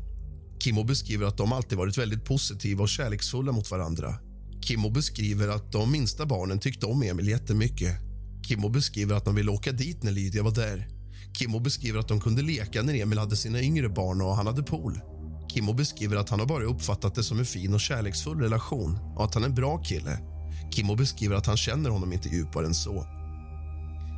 Kimmo 0.60 0.84
beskriver 0.84 1.26
att 1.26 1.38
de 1.38 1.54
alltid 1.54 1.78
varit 1.78 1.98
väldigt 1.98 2.26
positiva 2.26 2.84
och 2.84 2.90
kärleksfulla 2.90 3.52
mot 3.52 3.72
varandra. 3.72 4.16
Kimmo 4.62 4.90
beskriver 4.90 5.48
att 5.48 5.72
de 5.72 5.92
minsta 5.92 6.26
barnen 6.26 6.60
tyckte 6.60 6.86
om 6.86 7.04
Emil 7.04 7.28
jättemycket. 7.28 7.96
Kimmo 8.48 8.70
beskriver 8.70 9.16
att 9.16 9.26
de 9.26 9.36
ville 9.36 9.52
åka 9.52 9.72
dit 9.72 10.04
när 10.04 10.12
Lydia 10.12 10.44
var 10.44 10.52
där. 10.52 10.88
Kimmo 11.40 11.60
beskriver 11.60 12.00
att 12.00 12.08
de 12.08 12.22
kunde 12.22 12.42
leka 12.42 12.82
när 12.82 12.94
Emil 12.94 13.20
hade 13.20 13.36
sina 13.36 13.62
yngre 13.62 13.90
barn 13.90 14.22
och 14.22 14.36
han 14.36 14.48
hade 14.48 14.64
pool. 14.64 15.00
Kimmo 15.53 15.74
beskriver 15.74 16.18
att 16.18 16.29
han 16.29 16.39
har 16.39 16.48
bara 16.48 16.63
uppfattat 16.63 17.15
det 17.15 17.24
som 17.24 17.39
en 17.39 17.46
fin 17.46 17.74
och 17.74 17.79
kärleksfull 17.79 18.39
relation 18.39 19.00
och 19.15 19.24
att 19.24 19.34
han 19.34 19.44
är 19.44 19.48
en 19.48 19.56
bra 19.56 19.77
kille. 19.77 20.20
Kimmo 20.72 20.96
beskriver 20.96 21.36
att 21.36 21.46
han 21.46 21.58
känner 21.58 21.89
honom 21.89 22.13
inte 22.13 22.29
djupare 22.29 22.65
än 22.65 22.74
så. 22.74 23.06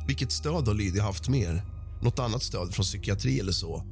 Vilket 0.06 0.32
stöd 0.32 0.68
har 0.68 0.74
Lydia 0.74 1.02
haft 1.02 1.28
mer? 1.28 1.64
Något 2.02 2.18
annat 2.18 2.42
stöd 2.42 2.74
från 2.74 2.84
psykiatri 2.84 3.40
eller 3.40 3.52
så? 3.52 3.84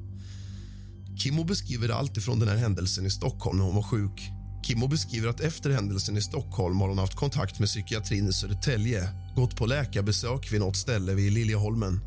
Kimmo 1.16 1.44
beskriver 1.44 1.88
allt 1.88 2.16
ifrån 2.16 2.38
den 2.38 2.48
här 2.48 2.56
händelsen 2.56 3.06
i 3.06 3.10
Stockholm 3.10 3.58
när 3.58 3.64
hon 3.64 3.74
var 3.74 3.82
sjuk. 3.82 4.30
Kimmo 4.62 4.88
beskriver 4.88 5.28
att 5.28 5.40
efter 5.40 5.70
händelsen 5.70 6.16
i 6.16 6.22
Stockholm 6.22 6.80
har 6.80 6.88
hon 6.88 6.98
haft 6.98 7.16
kontakt 7.16 7.58
med 7.58 7.68
psykiatrin 7.68 8.28
i 8.28 8.32
Södertälje 8.32 9.08
gått 9.36 9.56
på 9.56 9.66
läkarbesök 9.66 10.52
vid 10.52 10.60
något 10.60 10.76
ställe 10.76 11.14
vid 11.14 11.32
Liljeholmen. 11.32 12.00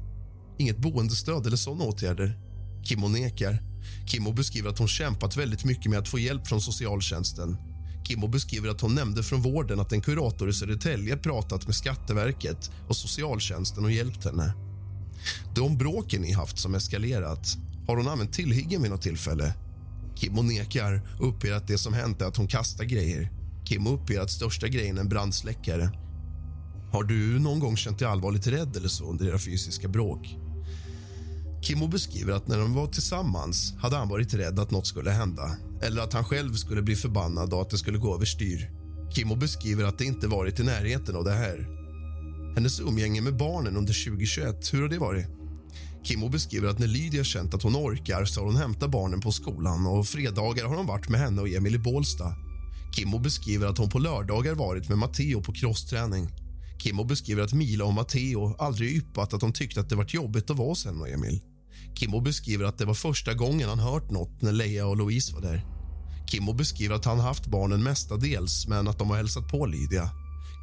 Inget 0.57 0.77
boendestöd 0.77 1.47
eller 1.47 1.57
sådana 1.57 1.83
åtgärder. 1.83 2.39
Kimmo 2.83 3.07
nekar. 3.07 3.72
Kimmo 4.05 4.31
beskriver 4.31 4.69
att 4.69 4.79
hon 4.79 4.87
kämpat 4.87 5.37
väldigt 5.37 5.65
mycket 5.65 5.91
med 5.91 5.99
att 5.99 6.07
få 6.07 6.19
hjälp 6.19 6.47
från 6.47 6.61
socialtjänsten. 6.61 7.57
Kimmo 8.07 8.27
beskriver 8.27 8.69
att 8.69 8.81
hon 8.81 8.95
nämnde 8.95 9.23
från 9.23 9.41
vården 9.41 9.79
att 9.79 9.91
en 9.91 10.01
kurator 10.01 10.49
i 10.49 10.53
Södertälje 10.53 11.17
pratat 11.17 11.67
med 11.67 11.75
Skatteverket 11.75 12.71
och 12.87 12.95
socialtjänsten 12.95 13.85
och 13.85 13.91
hjälpt 13.91 14.25
henne. 14.25 14.53
De 15.55 15.77
bråken 15.77 16.21
ni 16.21 16.31
haft 16.31 16.59
som 16.59 16.75
eskalerat, 16.75 17.57
har 17.87 17.97
hon 17.97 18.07
använt 18.07 18.33
tillhyggen 18.33 18.81
vid 18.81 18.91
något 18.91 19.01
tillfälle? 19.01 19.53
Kimmo 20.15 20.41
nekar 20.41 21.01
och 21.19 21.27
uppger 21.27 21.53
att 21.53 21.67
det 21.67 21.77
som 21.77 21.93
hänt 21.93 22.21
är 22.21 22.25
att 22.25 22.37
hon 22.37 22.47
kastar 22.47 22.83
grejer. 22.83 23.31
Kimmo 23.65 23.89
uppger 23.89 24.21
att 24.21 24.31
största 24.31 24.67
grejen 24.67 24.97
är 24.97 25.01
en 25.01 25.09
brandsläckare. 25.09 25.89
Har 26.91 27.03
du 27.03 27.39
någon 27.39 27.59
gång 27.59 27.77
känt 27.77 27.99
dig 27.99 28.07
allvarligt 28.07 28.47
rädd 28.47 28.75
eller 28.75 28.87
så 28.87 29.09
under 29.09 29.27
era 29.27 29.39
fysiska 29.39 29.87
bråk? 29.87 30.37
Kimmo 31.63 31.87
beskriver 31.87 32.33
att 32.33 32.47
när 32.47 32.57
de 32.57 32.73
var 32.73 32.87
tillsammans 32.87 33.73
hade 33.77 33.95
han 33.95 34.09
varit 34.09 34.33
rädd 34.33 34.59
att 34.59 34.71
något 34.71 34.87
skulle 34.87 35.11
hända 35.11 35.57
eller 35.81 36.01
att 36.01 36.13
han 36.13 36.23
själv 36.23 36.53
skulle 36.53 36.81
bli 36.81 36.95
förbannad 36.95 37.53
och 37.53 37.61
att 37.61 37.69
det 37.69 37.77
skulle 37.77 37.97
gå 37.97 38.15
överstyr. 38.15 38.71
Kimmo 39.15 39.35
beskriver 39.35 39.83
att 39.83 39.97
det 39.97 40.05
inte 40.05 40.27
varit 40.27 40.59
i 40.59 40.63
närheten 40.63 41.15
av 41.15 41.23
det 41.23 41.31
här. 41.31 41.67
Hennes 42.55 42.79
umgänge 42.79 43.21
med 43.21 43.37
barnen 43.37 43.77
under 43.77 44.05
2021, 44.05 44.73
hur 44.73 44.81
har 44.81 44.89
det 44.89 44.99
varit? 44.99 45.25
Kimmo 46.03 46.29
beskriver 46.29 46.67
att 46.67 46.79
när 46.79 46.87
Lydia 46.87 47.23
känt 47.23 47.53
att 47.53 47.63
hon 47.63 47.75
orkar 47.75 48.25
så 48.25 48.39
har 48.39 48.45
hon 48.45 48.55
hämtat 48.55 48.91
barnen 48.91 49.21
på 49.21 49.31
skolan 49.31 49.85
och 49.85 50.07
fredagar 50.07 50.65
har 50.65 50.75
hon 50.75 50.87
varit 50.87 51.09
med 51.09 51.19
henne 51.19 51.41
och 51.41 51.49
Emil 51.49 51.75
i 51.75 51.79
Bålsta. 51.79 52.33
Kimmo 52.95 53.19
beskriver 53.19 53.67
att 53.67 53.77
hon 53.77 53.89
på 53.89 53.99
lördagar 53.99 54.55
varit 54.55 54.89
med 54.89 54.97
Matteo 54.97 55.41
på 55.41 55.53
crossträning. 55.53 56.29
Kimmo 56.83 57.03
beskriver 57.03 57.43
att 57.43 57.53
Mila 57.53 57.85
och 57.85 57.93
Matteo 57.93 58.55
aldrig 58.59 58.95
yppat 58.95 59.33
att 59.33 59.41
de 59.41 59.53
tyckte 59.53 59.79
att 59.79 59.89
det 59.89 59.95
var 59.95 60.05
jobbigt 60.09 60.49
att 60.49 60.57
vara 60.57 60.69
hos 60.69 60.85
henne 60.85 60.99
och 60.99 61.09
Emil. 61.09 61.41
Kimmo 61.95 62.21
beskriver 62.21 62.65
att 62.65 62.77
det 62.77 62.85
var 62.85 62.93
första 62.93 63.33
gången 63.33 63.69
han 63.69 63.79
hört 63.79 64.11
något 64.11 64.41
när 64.41 64.51
Leia 64.51 64.85
och 64.85 64.97
Louise 64.97 65.33
var 65.33 65.41
där. 65.41 65.65
Kimmo 66.31 66.53
beskriver 66.53 66.95
att 66.95 67.05
han 67.05 67.19
haft 67.19 67.47
barnen 67.47 67.83
mestadels, 67.83 68.67
men 68.67 68.87
att 68.87 68.99
de 68.99 69.09
har 69.09 69.17
hälsat 69.17 69.47
på 69.47 69.65
Lydia. 69.65 70.09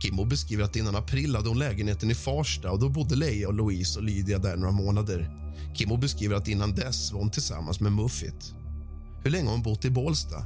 Kimmo 0.02 0.24
beskriver 0.24 0.64
att 0.64 0.76
innan 0.76 0.96
april 0.96 1.36
hade 1.36 1.48
hon 1.48 1.58
lägenheten 1.58 2.10
i 2.10 2.14
Farsta 2.14 2.70
och 2.70 2.78
då 2.78 2.88
bodde 2.88 3.16
Leia, 3.16 3.48
och 3.48 3.54
Louise 3.54 3.98
och 3.98 4.04
Lydia 4.04 4.38
där 4.38 4.56
några 4.56 4.72
månader. 4.72 5.30
Kimmo 5.74 5.96
beskriver 5.96 6.36
att 6.36 6.48
innan 6.48 6.74
dess 6.74 7.12
var 7.12 7.20
hon 7.20 7.30
tillsammans 7.30 7.80
med 7.80 7.92
Muffit. 7.92 8.54
Hur 9.24 9.30
länge 9.30 9.44
har 9.44 9.52
hon 9.52 9.62
bott 9.62 9.84
i 9.84 9.90
Bålsta? 9.90 10.44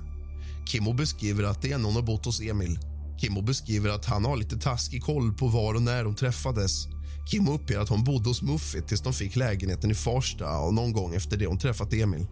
Kimmo 0.67 0.93
beskriver 0.93 1.45
att 1.45 1.63
det 1.63 1.73
är 1.73 1.79
när 1.79 1.85
hon 1.85 1.95
har 1.95 2.03
bott 2.03 2.25
hos 2.25 2.41
Emil. 2.41 2.79
Kimmo 3.21 3.43
beskriver 3.43 3.91
att 3.91 4.05
han 4.05 4.25
har 4.25 4.37
lite 4.37 4.57
taskig 4.57 5.03
koll 5.03 5.35
på 5.35 5.49
var 5.49 5.75
och 5.75 5.83
när 5.83 6.05
de 6.05 6.15
träffades. 6.15 6.94
Kimmo 7.27 7.55
uppger 7.55 7.79
att 7.79 7.89
hon 7.89 8.05
bodde 8.05 8.29
hos 8.29 8.43
Muffit 8.43 8.89
tills 8.89 9.01
de 9.01 9.13
fick 9.13 9.37
lägenheten 9.37 9.91
i 9.91 9.95
Farsta 9.95 10.59
och 10.59 10.75
någon 10.75 10.93
gång 10.93 11.15
efter 11.15 11.37
det 11.37 11.47
hon 11.47 11.59
träffat 11.59 11.93
Emil. 11.93 12.27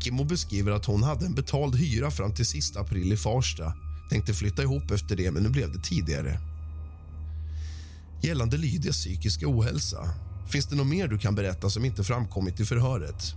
Kimmo 0.00 0.24
beskriver 0.24 0.72
att 0.72 0.84
hon 0.84 1.02
hade 1.02 1.26
en 1.26 1.34
betald 1.34 1.74
hyra 1.74 2.10
fram 2.10 2.34
till 2.34 2.46
sista 2.46 2.80
april 2.80 3.12
i 3.12 3.16
Farsta. 3.16 3.74
Tänkte 4.10 4.34
flytta 4.34 4.62
ihop 4.62 4.90
efter 4.90 5.16
det, 5.16 5.30
men 5.30 5.42
nu 5.42 5.48
blev 5.48 5.72
det 5.72 5.82
tidigare. 5.82 6.40
Gällande 8.22 8.56
Lydias 8.56 8.96
psykiska 8.96 9.46
ohälsa, 9.48 10.10
finns 10.48 10.66
det 10.66 10.76
något 10.76 10.86
mer 10.86 11.08
du 11.08 11.18
kan 11.18 11.34
berätta 11.34 11.70
som 11.70 11.84
inte 11.84 12.04
framkommit 12.04 12.60
i 12.60 12.64
förhöret? 12.64 13.34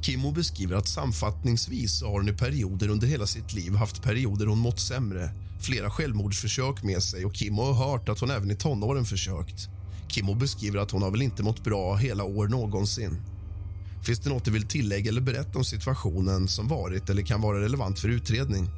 Kimmo 0.00 0.32
beskriver 0.32 0.76
att 0.76 0.88
samfattningsvis 0.88 2.02
har 2.02 2.10
hon 2.10 2.28
i 2.28 2.32
perioder 2.32 2.88
under 2.88 3.06
hela 3.06 3.26
sitt 3.26 3.52
liv 3.52 3.74
haft 3.74 4.02
perioder 4.02 4.46
hon 4.46 4.58
mått 4.58 4.80
sämre, 4.80 5.30
flera 5.60 5.90
självmordsförsök 5.90 6.82
med 6.82 7.02
sig 7.02 7.24
och 7.24 7.34
Kimmo 7.34 7.62
har 7.62 7.90
hört 7.90 8.08
att 8.08 8.20
hon 8.20 8.30
även 8.30 8.50
i 8.50 8.56
tonåren 8.56 9.04
försökt. 9.04 9.68
Kimmo 10.12 10.34
beskriver 10.34 10.78
att 10.78 10.90
hon 10.90 11.02
har 11.02 11.10
väl 11.10 11.22
inte 11.22 11.42
mått 11.42 11.64
bra 11.64 11.96
hela 11.96 12.24
år 12.24 12.48
någonsin. 12.48 13.16
Finns 14.06 14.20
det 14.20 14.30
något 14.30 14.44
du 14.44 14.50
vill 14.50 14.68
tillägga 14.68 15.08
eller 15.08 15.20
berätta 15.20 15.58
om 15.58 15.64
situationen 15.64 16.48
som 16.48 16.68
varit 16.68 17.10
eller 17.10 17.22
kan 17.22 17.40
vara 17.40 17.60
relevant 17.60 17.98
för 17.98 18.08
utredning? 18.08 18.68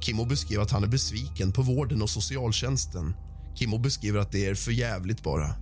Kimmo 0.00 0.24
beskriver 0.24 0.62
att 0.62 0.70
han 0.70 0.84
är 0.84 0.88
besviken 0.88 1.52
på 1.52 1.62
vården 1.62 2.02
och 2.02 2.10
socialtjänsten. 2.10 3.14
Kimmo 3.54 3.78
beskriver 3.78 4.18
att 4.18 4.32
det 4.32 4.46
är 4.46 4.54
för 4.54 4.72
jävligt 4.72 5.22
bara. 5.22 5.54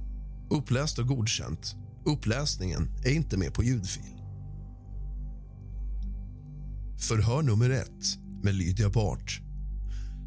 Uppläst 0.50 0.98
och 0.98 1.06
godkänt. 1.06 1.74
Uppläsningen 2.04 2.88
är 3.04 3.10
inte 3.10 3.36
med 3.36 3.54
på 3.54 3.64
ljudfil. 3.64 4.22
Förhör 6.98 7.42
nummer 7.42 7.70
ett 7.70 8.18
med 8.42 8.54
Lydia 8.54 8.90
Bart. 8.90 9.47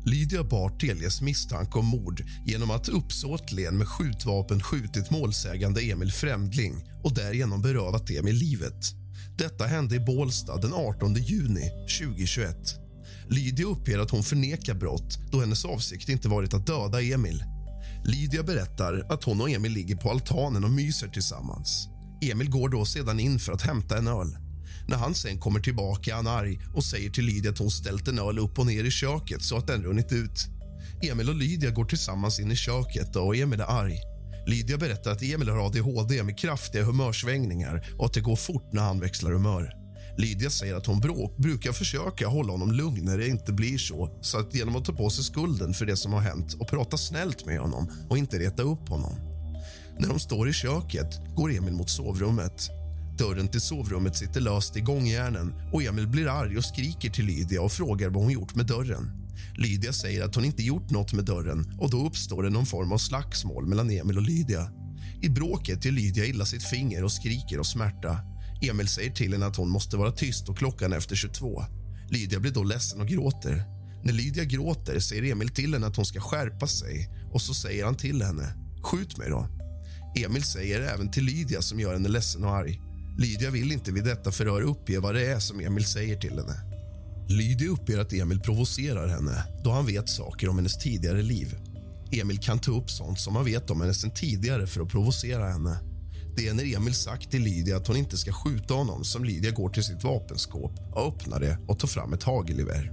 Lydia 0.05 0.43
Bart 0.43 0.79
delges 0.79 1.21
misstanke 1.21 1.79
om 1.79 1.85
mord 1.85 2.23
genom 2.45 2.71
att 2.71 2.89
uppsåtligen 2.89 3.77
med 3.77 3.87
skjutvapen 3.87 4.61
skjutit 4.61 5.11
målsägande 5.11 5.81
Emil 5.81 6.11
Främdling 6.11 6.83
och 7.03 7.13
därigenom 7.13 7.61
berövat 7.61 8.09
Emil 8.09 8.35
livet. 8.35 8.85
Detta 9.37 9.65
hände 9.65 9.95
i 9.95 9.99
Bålsta 9.99 10.57
den 10.57 10.73
18 10.73 11.13
juni 11.13 11.69
2021. 11.99 12.55
Lydia 13.29 13.67
uppger 13.67 13.99
att 13.99 14.11
hon 14.11 14.23
förnekar 14.23 14.73
brott 14.73 15.19
då 15.31 15.39
hennes 15.39 15.65
avsikt 15.65 16.09
inte 16.09 16.29
varit 16.29 16.53
att 16.53 16.67
döda 16.67 17.01
Emil. 17.01 17.43
Lydia 18.05 18.43
berättar 18.43 19.05
att 19.09 19.23
hon 19.23 19.41
och 19.41 19.49
Emil 19.49 19.71
ligger 19.71 19.95
på 19.95 20.11
altanen 20.11 20.63
och 20.63 20.71
myser 20.71 21.07
tillsammans. 21.07 21.87
Emil 22.21 22.49
går 22.49 22.69
då 22.69 22.85
sedan 22.85 23.19
in 23.19 23.39
för 23.39 23.53
att 23.53 23.61
hämta 23.61 23.97
en 23.97 24.07
öl. 24.07 24.37
När 24.87 24.97
han 24.97 25.15
sen 25.15 25.39
kommer 25.39 25.59
tillbaka 25.59 26.11
är 26.11 26.15
han 26.15 26.27
arg 26.27 26.59
och 26.73 26.83
säger 26.83 27.09
till 27.09 27.25
Lydia 27.25 27.51
att 27.51 27.57
hon 27.57 27.71
ställt 27.71 28.07
en 28.07 28.19
öl 28.19 28.39
upp 28.39 28.59
och 28.59 28.65
ner 28.65 28.83
i 28.83 28.91
köket 28.91 29.43
så 29.43 29.57
att 29.57 29.67
den 29.67 29.83
runnit 29.83 30.11
ut. 30.11 30.47
Emil 31.03 31.29
och 31.29 31.35
Lydia 31.35 31.69
går 31.69 31.85
tillsammans 31.85 32.39
in 32.39 32.51
i 32.51 32.55
köket 32.55 33.15
och 33.15 33.35
Emil 33.35 33.59
är 33.59 33.71
arg. 33.71 33.97
Lydia 34.47 34.77
berättar 34.77 35.11
att 35.11 35.23
Emil 35.23 35.49
har 35.49 35.65
adhd 35.65 36.25
med 36.25 36.39
kraftiga 36.39 36.83
humörsvängningar 36.83 37.87
och 37.97 38.05
att 38.05 38.13
det 38.13 38.21
går 38.21 38.35
fort 38.35 38.73
när 38.73 38.81
han 38.81 38.99
växlar 38.99 39.31
humör. 39.31 39.73
Lydia 40.17 40.49
säger 40.49 40.75
att 40.75 40.85
hon 40.85 40.99
bråk, 40.99 41.37
brukar 41.37 41.71
försöka 41.71 42.27
hålla 42.27 42.51
honom 42.51 42.71
lugn 42.71 43.05
när 43.05 43.17
det 43.17 43.27
inte 43.27 43.53
blir 43.53 43.77
så 43.77 44.19
så 44.21 44.37
att 44.37 44.55
genom 44.55 44.75
att 44.75 44.85
ta 44.85 44.93
på 44.93 45.09
sig 45.09 45.23
skulden 45.23 45.73
för 45.73 45.85
det 45.85 45.97
som 45.97 46.13
har 46.13 46.19
hänt 46.19 46.53
och 46.53 46.67
prata 46.67 46.97
snällt 46.97 47.45
med 47.45 47.59
honom 47.59 47.91
och 48.09 48.17
inte 48.17 48.39
reta 48.39 48.63
upp 48.63 48.89
honom. 48.89 49.15
När 49.99 50.07
de 50.07 50.19
står 50.19 50.49
i 50.49 50.53
köket 50.53 51.19
går 51.35 51.51
Emil 51.51 51.73
mot 51.73 51.89
sovrummet. 51.89 52.80
Dörren 53.21 53.47
till 53.47 53.61
sovrummet 53.61 54.15
sitter 54.15 54.41
löst 54.41 54.77
i 54.77 54.81
gångjärnen 54.81 55.53
och 55.73 55.83
Emil 55.83 56.07
blir 56.07 56.27
arg 56.27 56.57
och 56.57 56.65
skriker 56.65 57.09
till 57.09 57.25
Lydia 57.25 57.61
och 57.61 57.71
frågar 57.71 58.09
vad 58.09 58.23
hon 58.23 58.31
gjort 58.31 58.55
med 58.55 58.65
dörren. 58.65 59.11
Lydia 59.57 59.93
säger 59.93 60.23
att 60.25 60.35
hon 60.35 60.45
inte 60.45 60.63
gjort 60.63 60.89
något 60.89 61.13
med 61.13 61.25
dörren 61.25 61.77
och 61.79 61.89
då 61.89 62.05
uppstår 62.07 62.43
det 62.43 62.49
någon 62.49 62.65
form 62.65 62.91
av 62.91 62.97
slagsmål 62.97 63.65
mellan 63.65 63.89
Emil 63.89 64.17
och 64.17 64.23
Lydia. 64.23 64.71
I 65.21 65.29
bråket 65.29 65.85
gör 65.85 65.91
Lydia 65.91 66.25
illa 66.25 66.45
sitt 66.45 66.63
finger 66.63 67.03
och 67.03 67.11
skriker 67.11 67.59
av 67.59 67.63
smärta. 67.63 68.17
Emil 68.61 68.87
säger 68.87 69.11
till 69.11 69.33
henne 69.33 69.45
att 69.45 69.55
hon 69.55 69.69
måste 69.69 69.97
vara 69.97 70.11
tyst 70.11 70.49
och 70.49 70.57
klockan 70.57 70.93
är 70.93 70.97
efter 70.97 71.15
22. 71.15 71.63
Lydia 72.09 72.39
blir 72.39 72.51
då 72.51 72.63
ledsen 72.63 73.01
och 73.01 73.07
gråter. 73.07 73.63
När 74.03 74.13
Lydia 74.13 74.43
gråter 74.43 74.99
säger 74.99 75.31
Emil 75.31 75.49
till 75.49 75.73
henne 75.73 75.87
att 75.87 75.95
hon 75.95 76.05
ska 76.05 76.19
skärpa 76.19 76.67
sig 76.67 77.09
och 77.33 77.41
så 77.41 77.53
säger 77.53 77.85
han 77.85 77.95
till 77.95 78.21
henne, 78.21 78.53
skjut 78.83 79.17
mig 79.17 79.29
då. 79.29 79.47
Emil 80.25 80.43
säger 80.43 80.81
även 80.81 81.11
till 81.11 81.23
Lydia 81.23 81.61
som 81.61 81.79
gör 81.79 81.93
henne 81.93 82.09
ledsen 82.09 82.43
och 82.43 82.55
arg. 82.55 82.81
Lydia 83.17 83.49
vill 83.49 83.71
inte 83.71 83.91
vid 83.91 84.03
detta 84.03 84.31
förhör 84.31 84.61
uppge 84.61 84.99
vad 84.99 85.15
det 85.15 85.25
är 85.25 85.39
som 85.39 85.59
Emil 85.59 85.85
säger 85.85 86.15
till 86.15 86.39
henne. 86.39 86.55
Lydia 87.29 87.69
uppger 87.69 87.99
att 87.99 88.13
Emil 88.13 88.39
provocerar 88.39 89.07
henne 89.07 89.43
då 89.63 89.71
han 89.71 89.85
vet 89.85 90.09
saker 90.09 90.49
om 90.49 90.57
hennes 90.57 90.77
tidigare 90.77 91.21
liv. 91.21 91.55
Emil 92.11 92.39
kan 92.39 92.59
ta 92.59 92.71
upp 92.71 92.89
sånt 92.89 93.19
som 93.19 93.35
han 93.35 93.45
vet 93.45 93.69
om 93.69 93.81
henne 93.81 93.93
sen 93.93 94.11
tidigare 94.11 94.67
för 94.67 94.81
att 94.81 94.89
provocera 94.89 95.49
henne. 95.49 95.79
Det 96.37 96.47
är 96.47 96.53
när 96.53 96.75
Emil 96.75 96.93
sagt 96.93 97.31
till 97.31 97.43
Lydia 97.43 97.77
att 97.77 97.87
hon 97.87 97.97
inte 97.97 98.17
ska 98.17 98.33
skjuta 98.33 98.73
honom 98.73 99.03
som 99.03 99.25
Lydia 99.25 99.51
går 99.51 99.69
till 99.69 99.83
sitt 99.83 100.03
vapenskåp 100.03 100.71
och 100.91 101.07
öppnar 101.07 101.39
det 101.39 101.57
och 101.67 101.79
tar 101.79 101.87
fram 101.87 102.13
ett 102.13 102.23
hagelgevär. 102.23 102.91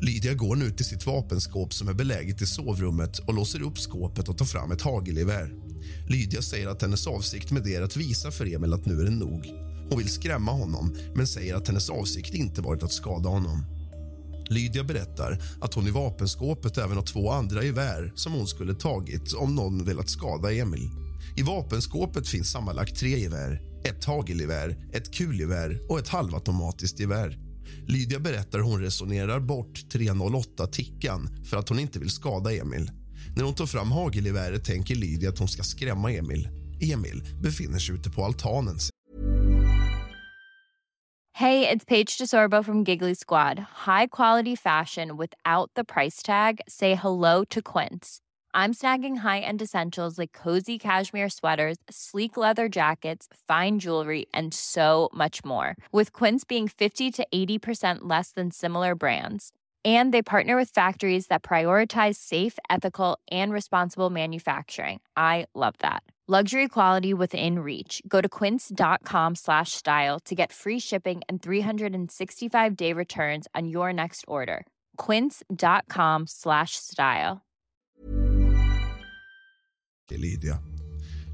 Lydia 0.00 0.34
går 0.34 0.56
nu 0.56 0.70
till 0.70 0.84
sitt 0.84 1.06
vapenskåp 1.06 1.74
som 1.74 1.88
är 1.88 1.94
beläget 1.94 2.42
i 2.42 2.46
sovrummet 2.46 3.18
och 3.18 3.34
låser 3.34 3.62
upp 3.62 3.78
skåpet 3.78 4.28
och 4.28 4.38
tar 4.38 4.44
fram 4.44 4.72
ett 4.72 4.82
hagelgevär. 4.82 5.67
Lydia 6.08 6.42
säger 6.42 6.68
att 6.68 6.82
hennes 6.82 7.06
avsikt 7.06 7.50
med 7.50 7.62
det 7.62 7.74
är 7.74 7.82
att 7.82 7.96
visa 7.96 8.30
för 8.30 8.54
Emil 8.54 8.72
att 8.72 8.86
nu 8.86 9.00
är 9.00 9.04
det 9.04 9.10
nog. 9.10 9.46
Hon 9.90 9.98
vill 9.98 10.08
skrämma 10.08 10.52
honom, 10.52 10.96
men 11.14 11.26
säger 11.26 11.54
att 11.54 11.68
hennes 11.68 11.90
avsikt 11.90 12.34
inte 12.34 12.60
varit 12.60 12.82
att 12.82 12.92
skada 12.92 13.28
honom. 13.28 13.64
Lydia 14.48 14.84
berättar 14.84 15.42
att 15.60 15.74
hon 15.74 15.88
i 15.88 15.90
vapenskåpet 15.90 16.78
även 16.78 16.96
har 16.96 17.04
två 17.04 17.30
andra 17.30 17.64
gevär 17.64 18.12
som 18.14 18.32
hon 18.32 18.46
skulle 18.46 18.74
tagit 18.74 19.32
om 19.32 19.54
någon 19.54 19.84
velat 19.84 20.10
skada 20.10 20.52
Emil. 20.52 20.90
I 21.36 21.42
vapenskåpet 21.42 22.28
finns 22.28 22.50
sammanlagt 22.50 22.96
tre 22.96 23.18
gevär, 23.18 23.62
ett 23.84 24.04
hagelgevär, 24.04 24.88
ett 24.92 25.14
kulgevär 25.14 25.80
och 25.88 25.98
ett 25.98 26.08
halvautomatiskt 26.08 27.00
gevär. 27.00 27.38
Lydia 27.86 28.18
berättar 28.18 28.58
hon 28.58 28.80
resonerar 28.80 29.40
bort 29.40 29.90
308 29.92 30.66
Tickan 30.66 31.44
för 31.44 31.56
att 31.56 31.68
hon 31.68 31.78
inte 31.78 31.98
vill 31.98 32.10
skada 32.10 32.52
Emil. 32.52 32.90
När 33.36 33.44
hon 33.44 33.54
tar 33.54 33.66
fram 33.66 33.92
hagelgeväret 33.92 34.64
tänker 34.64 34.94
Lydia 34.94 35.28
att 35.28 35.38
hon 35.38 35.48
ska 35.48 35.62
skrämma 35.62 36.12
Emil. 36.12 36.48
Emil 36.92 37.22
befinner 37.42 37.78
sig 37.78 37.94
ute 37.94 38.10
på 38.10 38.24
altanen. 38.24 38.78
Hej, 41.40 41.60
det 41.60 41.70
är 41.70 41.86
Paige 41.86 42.18
DeSorbo 42.18 42.62
från 42.62 42.84
Giggly 42.84 43.14
Squad. 43.14 43.58
High 43.86 44.06
quality 44.10 44.56
fashion 44.56 45.16
without 45.16 45.70
the 45.74 45.84
price 45.84 46.22
tag. 46.26 46.60
Say 46.68 46.94
hello 46.94 47.44
to 47.44 47.60
Quince. 47.62 48.18
I'm 48.54 48.74
snagging 48.74 49.18
high-end 49.18 49.62
essentials 49.62 50.18
like 50.18 50.32
cozy 50.32 50.78
cashmere 50.78 51.28
sweaters, 51.28 51.76
sleek 51.88 52.36
leather 52.36 52.68
jackets, 52.68 53.28
fine 53.46 53.78
jewelry, 53.78 54.26
and 54.34 54.52
so 54.52 55.10
much 55.14 55.44
more. 55.44 55.76
With 55.92 56.12
Quince 56.12 56.44
being 56.44 56.66
50 56.66 57.12
to 57.12 57.26
80% 57.32 57.98
less 58.02 58.32
than 58.32 58.50
similar 58.50 58.96
brands. 58.96 59.52
And 59.96 60.12
they 60.12 60.22
partner 60.22 60.56
with 60.56 60.74
factories 60.74 61.28
that 61.28 61.42
prioritize 61.42 62.16
safe, 62.16 62.58
ethical, 62.68 63.18
and 63.30 63.52
responsible 63.52 64.10
manufacturing. 64.10 65.00
I 65.16 65.46
love 65.54 65.74
that. 65.78 66.02
Luxury 66.30 66.68
quality 66.68 67.14
within 67.14 67.60
reach. 67.60 68.02
Go 68.06 68.20
to 68.20 68.28
quince.com 68.28 69.34
slash 69.34 69.72
style 69.72 70.20
to 70.26 70.34
get 70.34 70.52
free 70.52 70.78
shipping 70.78 71.22
and 71.26 71.42
365 71.42 72.76
day 72.76 72.92
returns 72.92 73.46
on 73.54 73.68
your 73.68 73.94
next 73.94 74.24
order. 74.28 74.66
Quince.com 74.98 76.26
slash 76.26 76.72
style. 76.72 77.40
Lydia. 80.10 80.58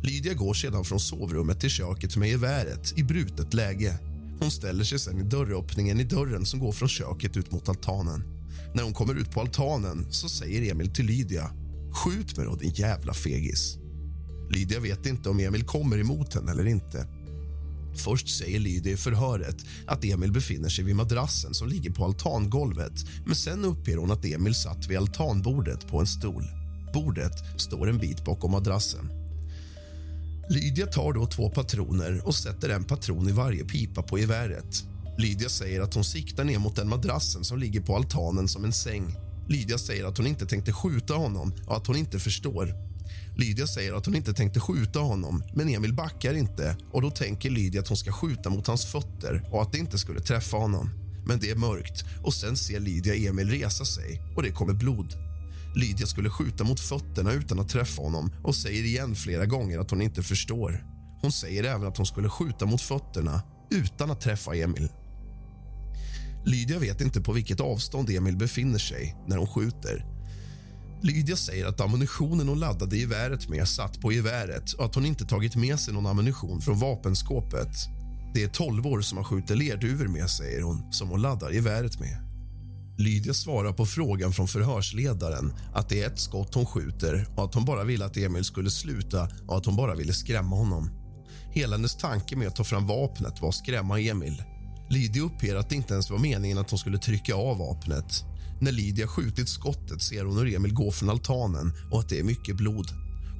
Lydia 0.02 0.34
går 0.34 0.54
sedan 0.54 0.84
från 0.84 1.00
sovrummet 1.00 1.60
till 1.60 1.70
köket 1.70 2.16
med 2.16 2.28
geväret 2.28 2.98
i 2.98 3.02
brutet 3.02 3.54
läge. 3.54 3.98
Hon 4.40 4.50
ställer 4.50 4.84
sig 4.84 4.98
sen 4.98 5.20
i 5.20 5.22
dörröppningen 5.22 6.00
i 6.00 6.04
dörren 6.04 6.46
som 6.46 6.60
går 6.60 6.72
från 6.72 6.88
köket 6.88 7.36
ut 7.36 7.52
mot 7.52 7.68
altanen. 7.68 8.33
När 8.74 8.82
hon 8.82 8.94
kommer 8.94 9.14
ut 9.14 9.30
på 9.30 9.40
altanen 9.40 10.06
så 10.10 10.28
säger 10.28 10.72
Emil 10.72 10.90
till 10.90 11.06
Lydia 11.06 11.50
Skjut 11.92 12.36
mig 12.36 12.46
då, 12.46 12.56
din 12.56 12.70
jävla 12.70 13.14
fegis. 13.14 13.78
Lydia 14.50 14.80
vet 14.80 15.06
inte 15.06 15.28
om 15.28 15.40
Emil 15.40 15.64
kommer 15.64 15.98
emot 15.98 16.34
henne 16.34 16.50
eller 16.50 16.66
inte. 16.66 17.06
Först 17.96 18.38
säger 18.38 18.58
Lydia 18.58 18.92
i 18.92 18.96
förhöret 18.96 19.56
att 19.86 20.04
Emil 20.04 20.32
befinner 20.32 20.68
sig 20.68 20.84
vid 20.84 20.96
madrassen 20.96 21.54
som 21.54 21.68
ligger 21.68 21.90
på 21.90 22.04
altangolvet 22.04 22.92
men 23.26 23.34
sen 23.34 23.64
uppger 23.64 23.96
hon 23.96 24.10
att 24.10 24.24
Emil 24.24 24.54
satt 24.54 24.86
vid 24.86 24.98
altanbordet 24.98 25.88
på 25.88 26.00
en 26.00 26.06
stol. 26.06 26.44
Bordet 26.94 27.60
står 27.60 27.88
en 27.88 27.98
bit 27.98 28.24
bakom 28.24 28.50
madrassen. 28.50 29.10
Lydia 30.50 30.86
tar 30.86 31.12
då 31.12 31.26
två 31.26 31.50
patroner 31.50 32.26
och 32.26 32.34
sätter 32.34 32.68
en 32.68 32.84
patron 32.84 33.28
i 33.28 33.32
varje 33.32 33.64
pipa 33.64 34.02
på 34.02 34.18
geväret. 34.18 34.93
Lydia 35.18 35.48
säger 35.48 35.80
att 35.80 35.94
hon 35.94 36.04
siktar 36.04 36.44
ner 36.44 36.58
mot 36.58 36.76
den 36.76 36.88
madrassen 36.88 37.44
som 37.44 37.58
ligger 37.58 37.80
på 37.80 37.96
altanen 37.96 38.48
som 38.48 38.64
en 38.64 38.72
säng. 38.72 39.16
Lydia 39.48 39.78
säger 39.78 40.04
att 40.04 40.18
hon 40.18 40.26
inte 40.26 40.46
tänkte 40.46 40.72
skjuta 40.72 41.14
honom 41.14 41.52
och 41.66 41.76
att 41.76 41.86
hon 41.86 41.96
inte 41.96 42.18
förstår. 42.18 42.74
Lydia 43.36 43.66
säger 43.66 43.92
att 43.92 44.06
hon 44.06 44.16
inte 44.16 44.34
tänkte 44.34 44.60
skjuta 44.60 44.98
honom, 44.98 45.42
men 45.54 45.68
Emil 45.68 45.94
backar 45.94 46.34
inte 46.34 46.76
och 46.92 47.02
då 47.02 47.10
tänker 47.10 47.50
Lydia 47.50 47.80
att 47.80 47.88
hon 47.88 47.96
ska 47.96 48.12
skjuta 48.12 48.50
mot 48.50 48.66
hans 48.66 48.86
fötter 48.86 49.48
och 49.52 49.62
att 49.62 49.72
det 49.72 49.78
inte 49.78 49.98
skulle 49.98 50.20
träffa 50.20 50.56
honom. 50.56 50.90
Men 51.26 51.38
det 51.40 51.50
är 51.50 51.56
mörkt 51.56 52.04
och 52.22 52.34
sen 52.34 52.56
ser 52.56 52.80
Lydia 52.80 53.30
Emil 53.30 53.50
resa 53.50 53.84
sig 53.84 54.20
och 54.36 54.42
det 54.42 54.50
kommer 54.50 54.74
blod. 54.74 55.14
Lydia 55.76 56.06
skulle 56.06 56.30
skjuta 56.30 56.64
mot 56.64 56.80
fötterna 56.80 57.32
utan 57.32 57.60
att 57.60 57.68
träffa 57.68 58.02
honom 58.02 58.32
och 58.44 58.54
säger 58.54 58.84
igen 58.84 59.14
flera 59.14 59.46
gånger 59.46 59.78
att 59.78 59.90
hon 59.90 60.02
inte 60.02 60.22
förstår. 60.22 60.84
Hon 61.22 61.32
säger 61.32 61.64
även 61.64 61.88
att 61.88 61.96
hon 61.96 62.06
skulle 62.06 62.28
skjuta 62.28 62.66
mot 62.66 62.80
fötterna 62.80 63.42
utan 63.70 64.10
att 64.10 64.20
träffa 64.20 64.54
Emil. 64.54 64.88
Lydia 66.44 66.78
vet 66.78 67.00
inte 67.00 67.20
på 67.20 67.32
vilket 67.32 67.60
avstånd 67.60 68.10
Emil 68.10 68.36
befinner 68.36 68.78
sig 68.78 69.16
när 69.26 69.36
hon 69.36 69.46
skjuter. 69.46 70.04
Lydia 71.02 71.36
säger 71.36 71.66
att 71.66 71.80
ammunitionen 71.80 72.48
hon 72.48 72.60
laddade 72.60 72.96
geväret 72.96 73.48
med 73.48 73.68
satt 73.68 74.00
på 74.00 74.12
geväret 74.12 74.72
och 74.72 74.84
att 74.84 74.94
hon 74.94 75.06
inte 75.06 75.24
tagit 75.24 75.56
med 75.56 75.80
sig 75.80 75.94
någon 75.94 76.06
ammunition 76.06 76.60
från 76.60 76.78
vapenskåpet. 76.78 77.76
Det 78.34 78.42
är 78.42 78.48
tolvor 78.48 79.00
som 79.00 79.16
man 79.16 79.24
skjuter 79.24 79.56
lerduvor 79.56 80.08
med, 80.08 80.30
säger 80.30 80.62
hon, 80.62 80.92
som 80.92 81.08
hon 81.08 81.22
laddar 81.22 81.50
geväret 81.50 82.00
med. 82.00 82.18
Lydia 82.98 83.34
svarar 83.34 83.72
på 83.72 83.86
frågan 83.86 84.32
från 84.32 84.48
förhörsledaren 84.48 85.52
att 85.74 85.88
det 85.88 86.02
är 86.02 86.06
ett 86.06 86.18
skott 86.18 86.54
hon 86.54 86.66
skjuter 86.66 87.26
och 87.36 87.44
att 87.44 87.54
hon 87.54 87.64
bara 87.64 87.84
ville 87.84 88.04
att 88.04 88.16
Emil 88.16 88.44
skulle 88.44 88.70
sluta 88.70 89.28
och 89.46 89.56
att 89.56 89.66
hon 89.66 89.76
bara 89.76 89.94
ville 89.94 90.12
skrämma 90.12 90.56
honom. 90.56 90.90
Hela 91.52 91.76
hennes 91.76 91.96
tanke 91.96 92.36
med 92.36 92.48
att 92.48 92.56
ta 92.56 92.64
fram 92.64 92.86
vapnet 92.86 93.40
var 93.40 93.48
att 93.48 93.54
skrämma 93.54 94.00
Emil. 94.00 94.42
Lydia 94.88 95.22
uppger 95.22 95.56
att 95.56 95.68
det 95.68 95.74
inte 95.74 95.94
ens 95.94 96.10
var 96.10 96.18
meningen 96.18 96.58
att 96.58 96.70
hon 96.70 96.78
skulle 96.78 96.98
trycka 96.98 97.34
av 97.34 97.58
vapnet. 97.58 98.24
När 98.60 98.72
Lydia 98.72 99.06
skjutit 99.06 99.48
skottet 99.48 100.02
ser 100.02 100.24
hon 100.24 100.38
hur 100.38 100.54
Emil 100.54 100.74
går 100.74 100.90
från 100.90 101.10
altanen 101.10 101.72
och 101.90 102.00
att 102.00 102.08
det 102.08 102.18
är 102.18 102.24
mycket 102.24 102.56
blod. 102.56 102.86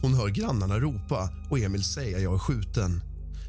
Hon 0.02 0.14
hör 0.14 0.28
grannarna 0.28 0.78
ropa 0.78 1.30
och 1.50 1.59
Emil 1.59 1.85
säga 1.85 2.18
jag 2.18 2.35
är 2.35 2.38
skjuten. 2.38 3.02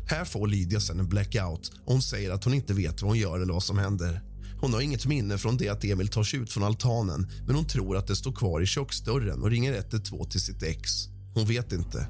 Här 0.09 0.25
får 0.25 0.47
Lydia 0.47 0.79
sen 0.79 0.99
en 0.99 1.09
blackout 1.09 1.71
och 1.85 1.93
hon 1.93 2.01
säger 2.01 2.31
att 2.31 2.43
hon 2.43 2.53
inte 2.53 2.73
vet 2.73 3.01
vad 3.01 3.11
hon 3.11 3.17
gör 3.17 3.39
eller 3.39 3.53
vad 3.53 3.63
som 3.63 3.77
händer. 3.77 4.21
Hon 4.61 4.73
har 4.73 4.81
inget 4.81 5.05
minne 5.05 5.37
från 5.37 5.57
det 5.57 5.69
att 5.69 5.83
Emil 5.83 6.07
tar 6.07 6.23
sig 6.23 6.39
ut 6.39 6.51
från 6.51 6.63
altanen 6.63 7.31
men 7.47 7.55
hon 7.55 7.67
tror 7.67 7.97
att 7.97 8.07
det 8.07 8.15
står 8.15 8.31
kvar 8.31 8.61
i 8.61 8.65
köksdörren 8.65 9.41
och 9.41 9.49
ringer 9.49 9.73
112 9.73 10.29
till 10.29 10.41
sitt 10.41 10.63
ex. 10.63 11.07
Hon 11.33 11.45
vet 11.45 11.71
inte. 11.71 12.07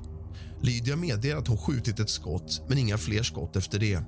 Lydia 0.62 0.95
medger 0.95 1.36
att 1.36 1.48
hon 1.48 1.58
skjutit 1.58 2.00
ett 2.00 2.10
skott, 2.10 2.62
men 2.69 2.78
inga 2.78 2.98
fler 2.98 3.24
skott 3.24 3.56
efter 3.56 3.80
det. 3.80 4.00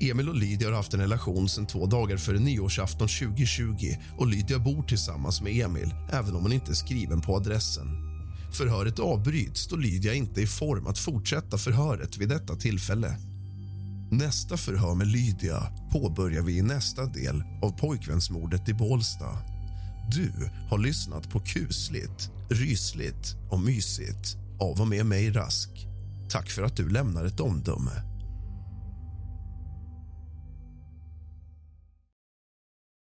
Emil 0.00 0.28
och 0.28 0.34
Lydia 0.34 0.68
har 0.68 0.76
haft 0.76 0.94
en 0.94 1.00
relation 1.00 1.48
sedan 1.48 1.66
två 1.66 1.86
dagar 1.86 2.16
före 2.16 2.38
nyårsafton 2.38 3.08
2020 3.08 3.74
och 4.18 4.26
Lydia 4.26 4.58
bor 4.58 4.82
tillsammans 4.82 5.40
med 5.40 5.52
Emil, 5.52 5.94
även 6.12 6.36
om 6.36 6.42
hon 6.42 6.52
inte 6.52 6.72
är 6.72 6.74
skriven 6.74 7.20
på 7.20 7.36
adressen. 7.36 7.86
Förhöret 8.52 8.98
avbryts 8.98 9.68
då 9.68 9.76
Lydia 9.76 10.14
inte 10.14 10.40
är 10.40 10.42
i 10.42 10.46
form 10.46 10.86
att 10.86 10.98
fortsätta 10.98 11.58
förhöret 11.58 12.16
vid 12.16 12.28
detta 12.28 12.56
tillfälle. 12.56 13.16
Nästa 14.10 14.56
förhör 14.56 14.94
med 14.94 15.06
Lydia 15.06 15.62
påbörjar 15.92 16.42
vi 16.42 16.58
i 16.58 16.62
nästa 16.62 17.06
del 17.06 17.42
av 17.62 17.78
pojkvänsmordet 17.78 18.68
i 18.68 18.74
Bålsta. 18.74 19.38
Du 20.10 20.32
har 20.70 20.78
lyssnat 20.78 21.30
på 21.30 21.40
kusligt, 21.40 22.30
rysligt 22.50 23.36
och 23.50 23.60
mysigt 23.60 24.36
av 24.60 24.80
och 24.80 24.88
med 24.88 25.06
mig 25.06 25.30
Rask. 25.30 25.70
Tack 26.30 26.50
för 26.50 26.62
att 26.62 26.76
du 26.76 26.88
lämnar 26.88 27.24
ett 27.24 27.40
omdöme. 27.40 28.15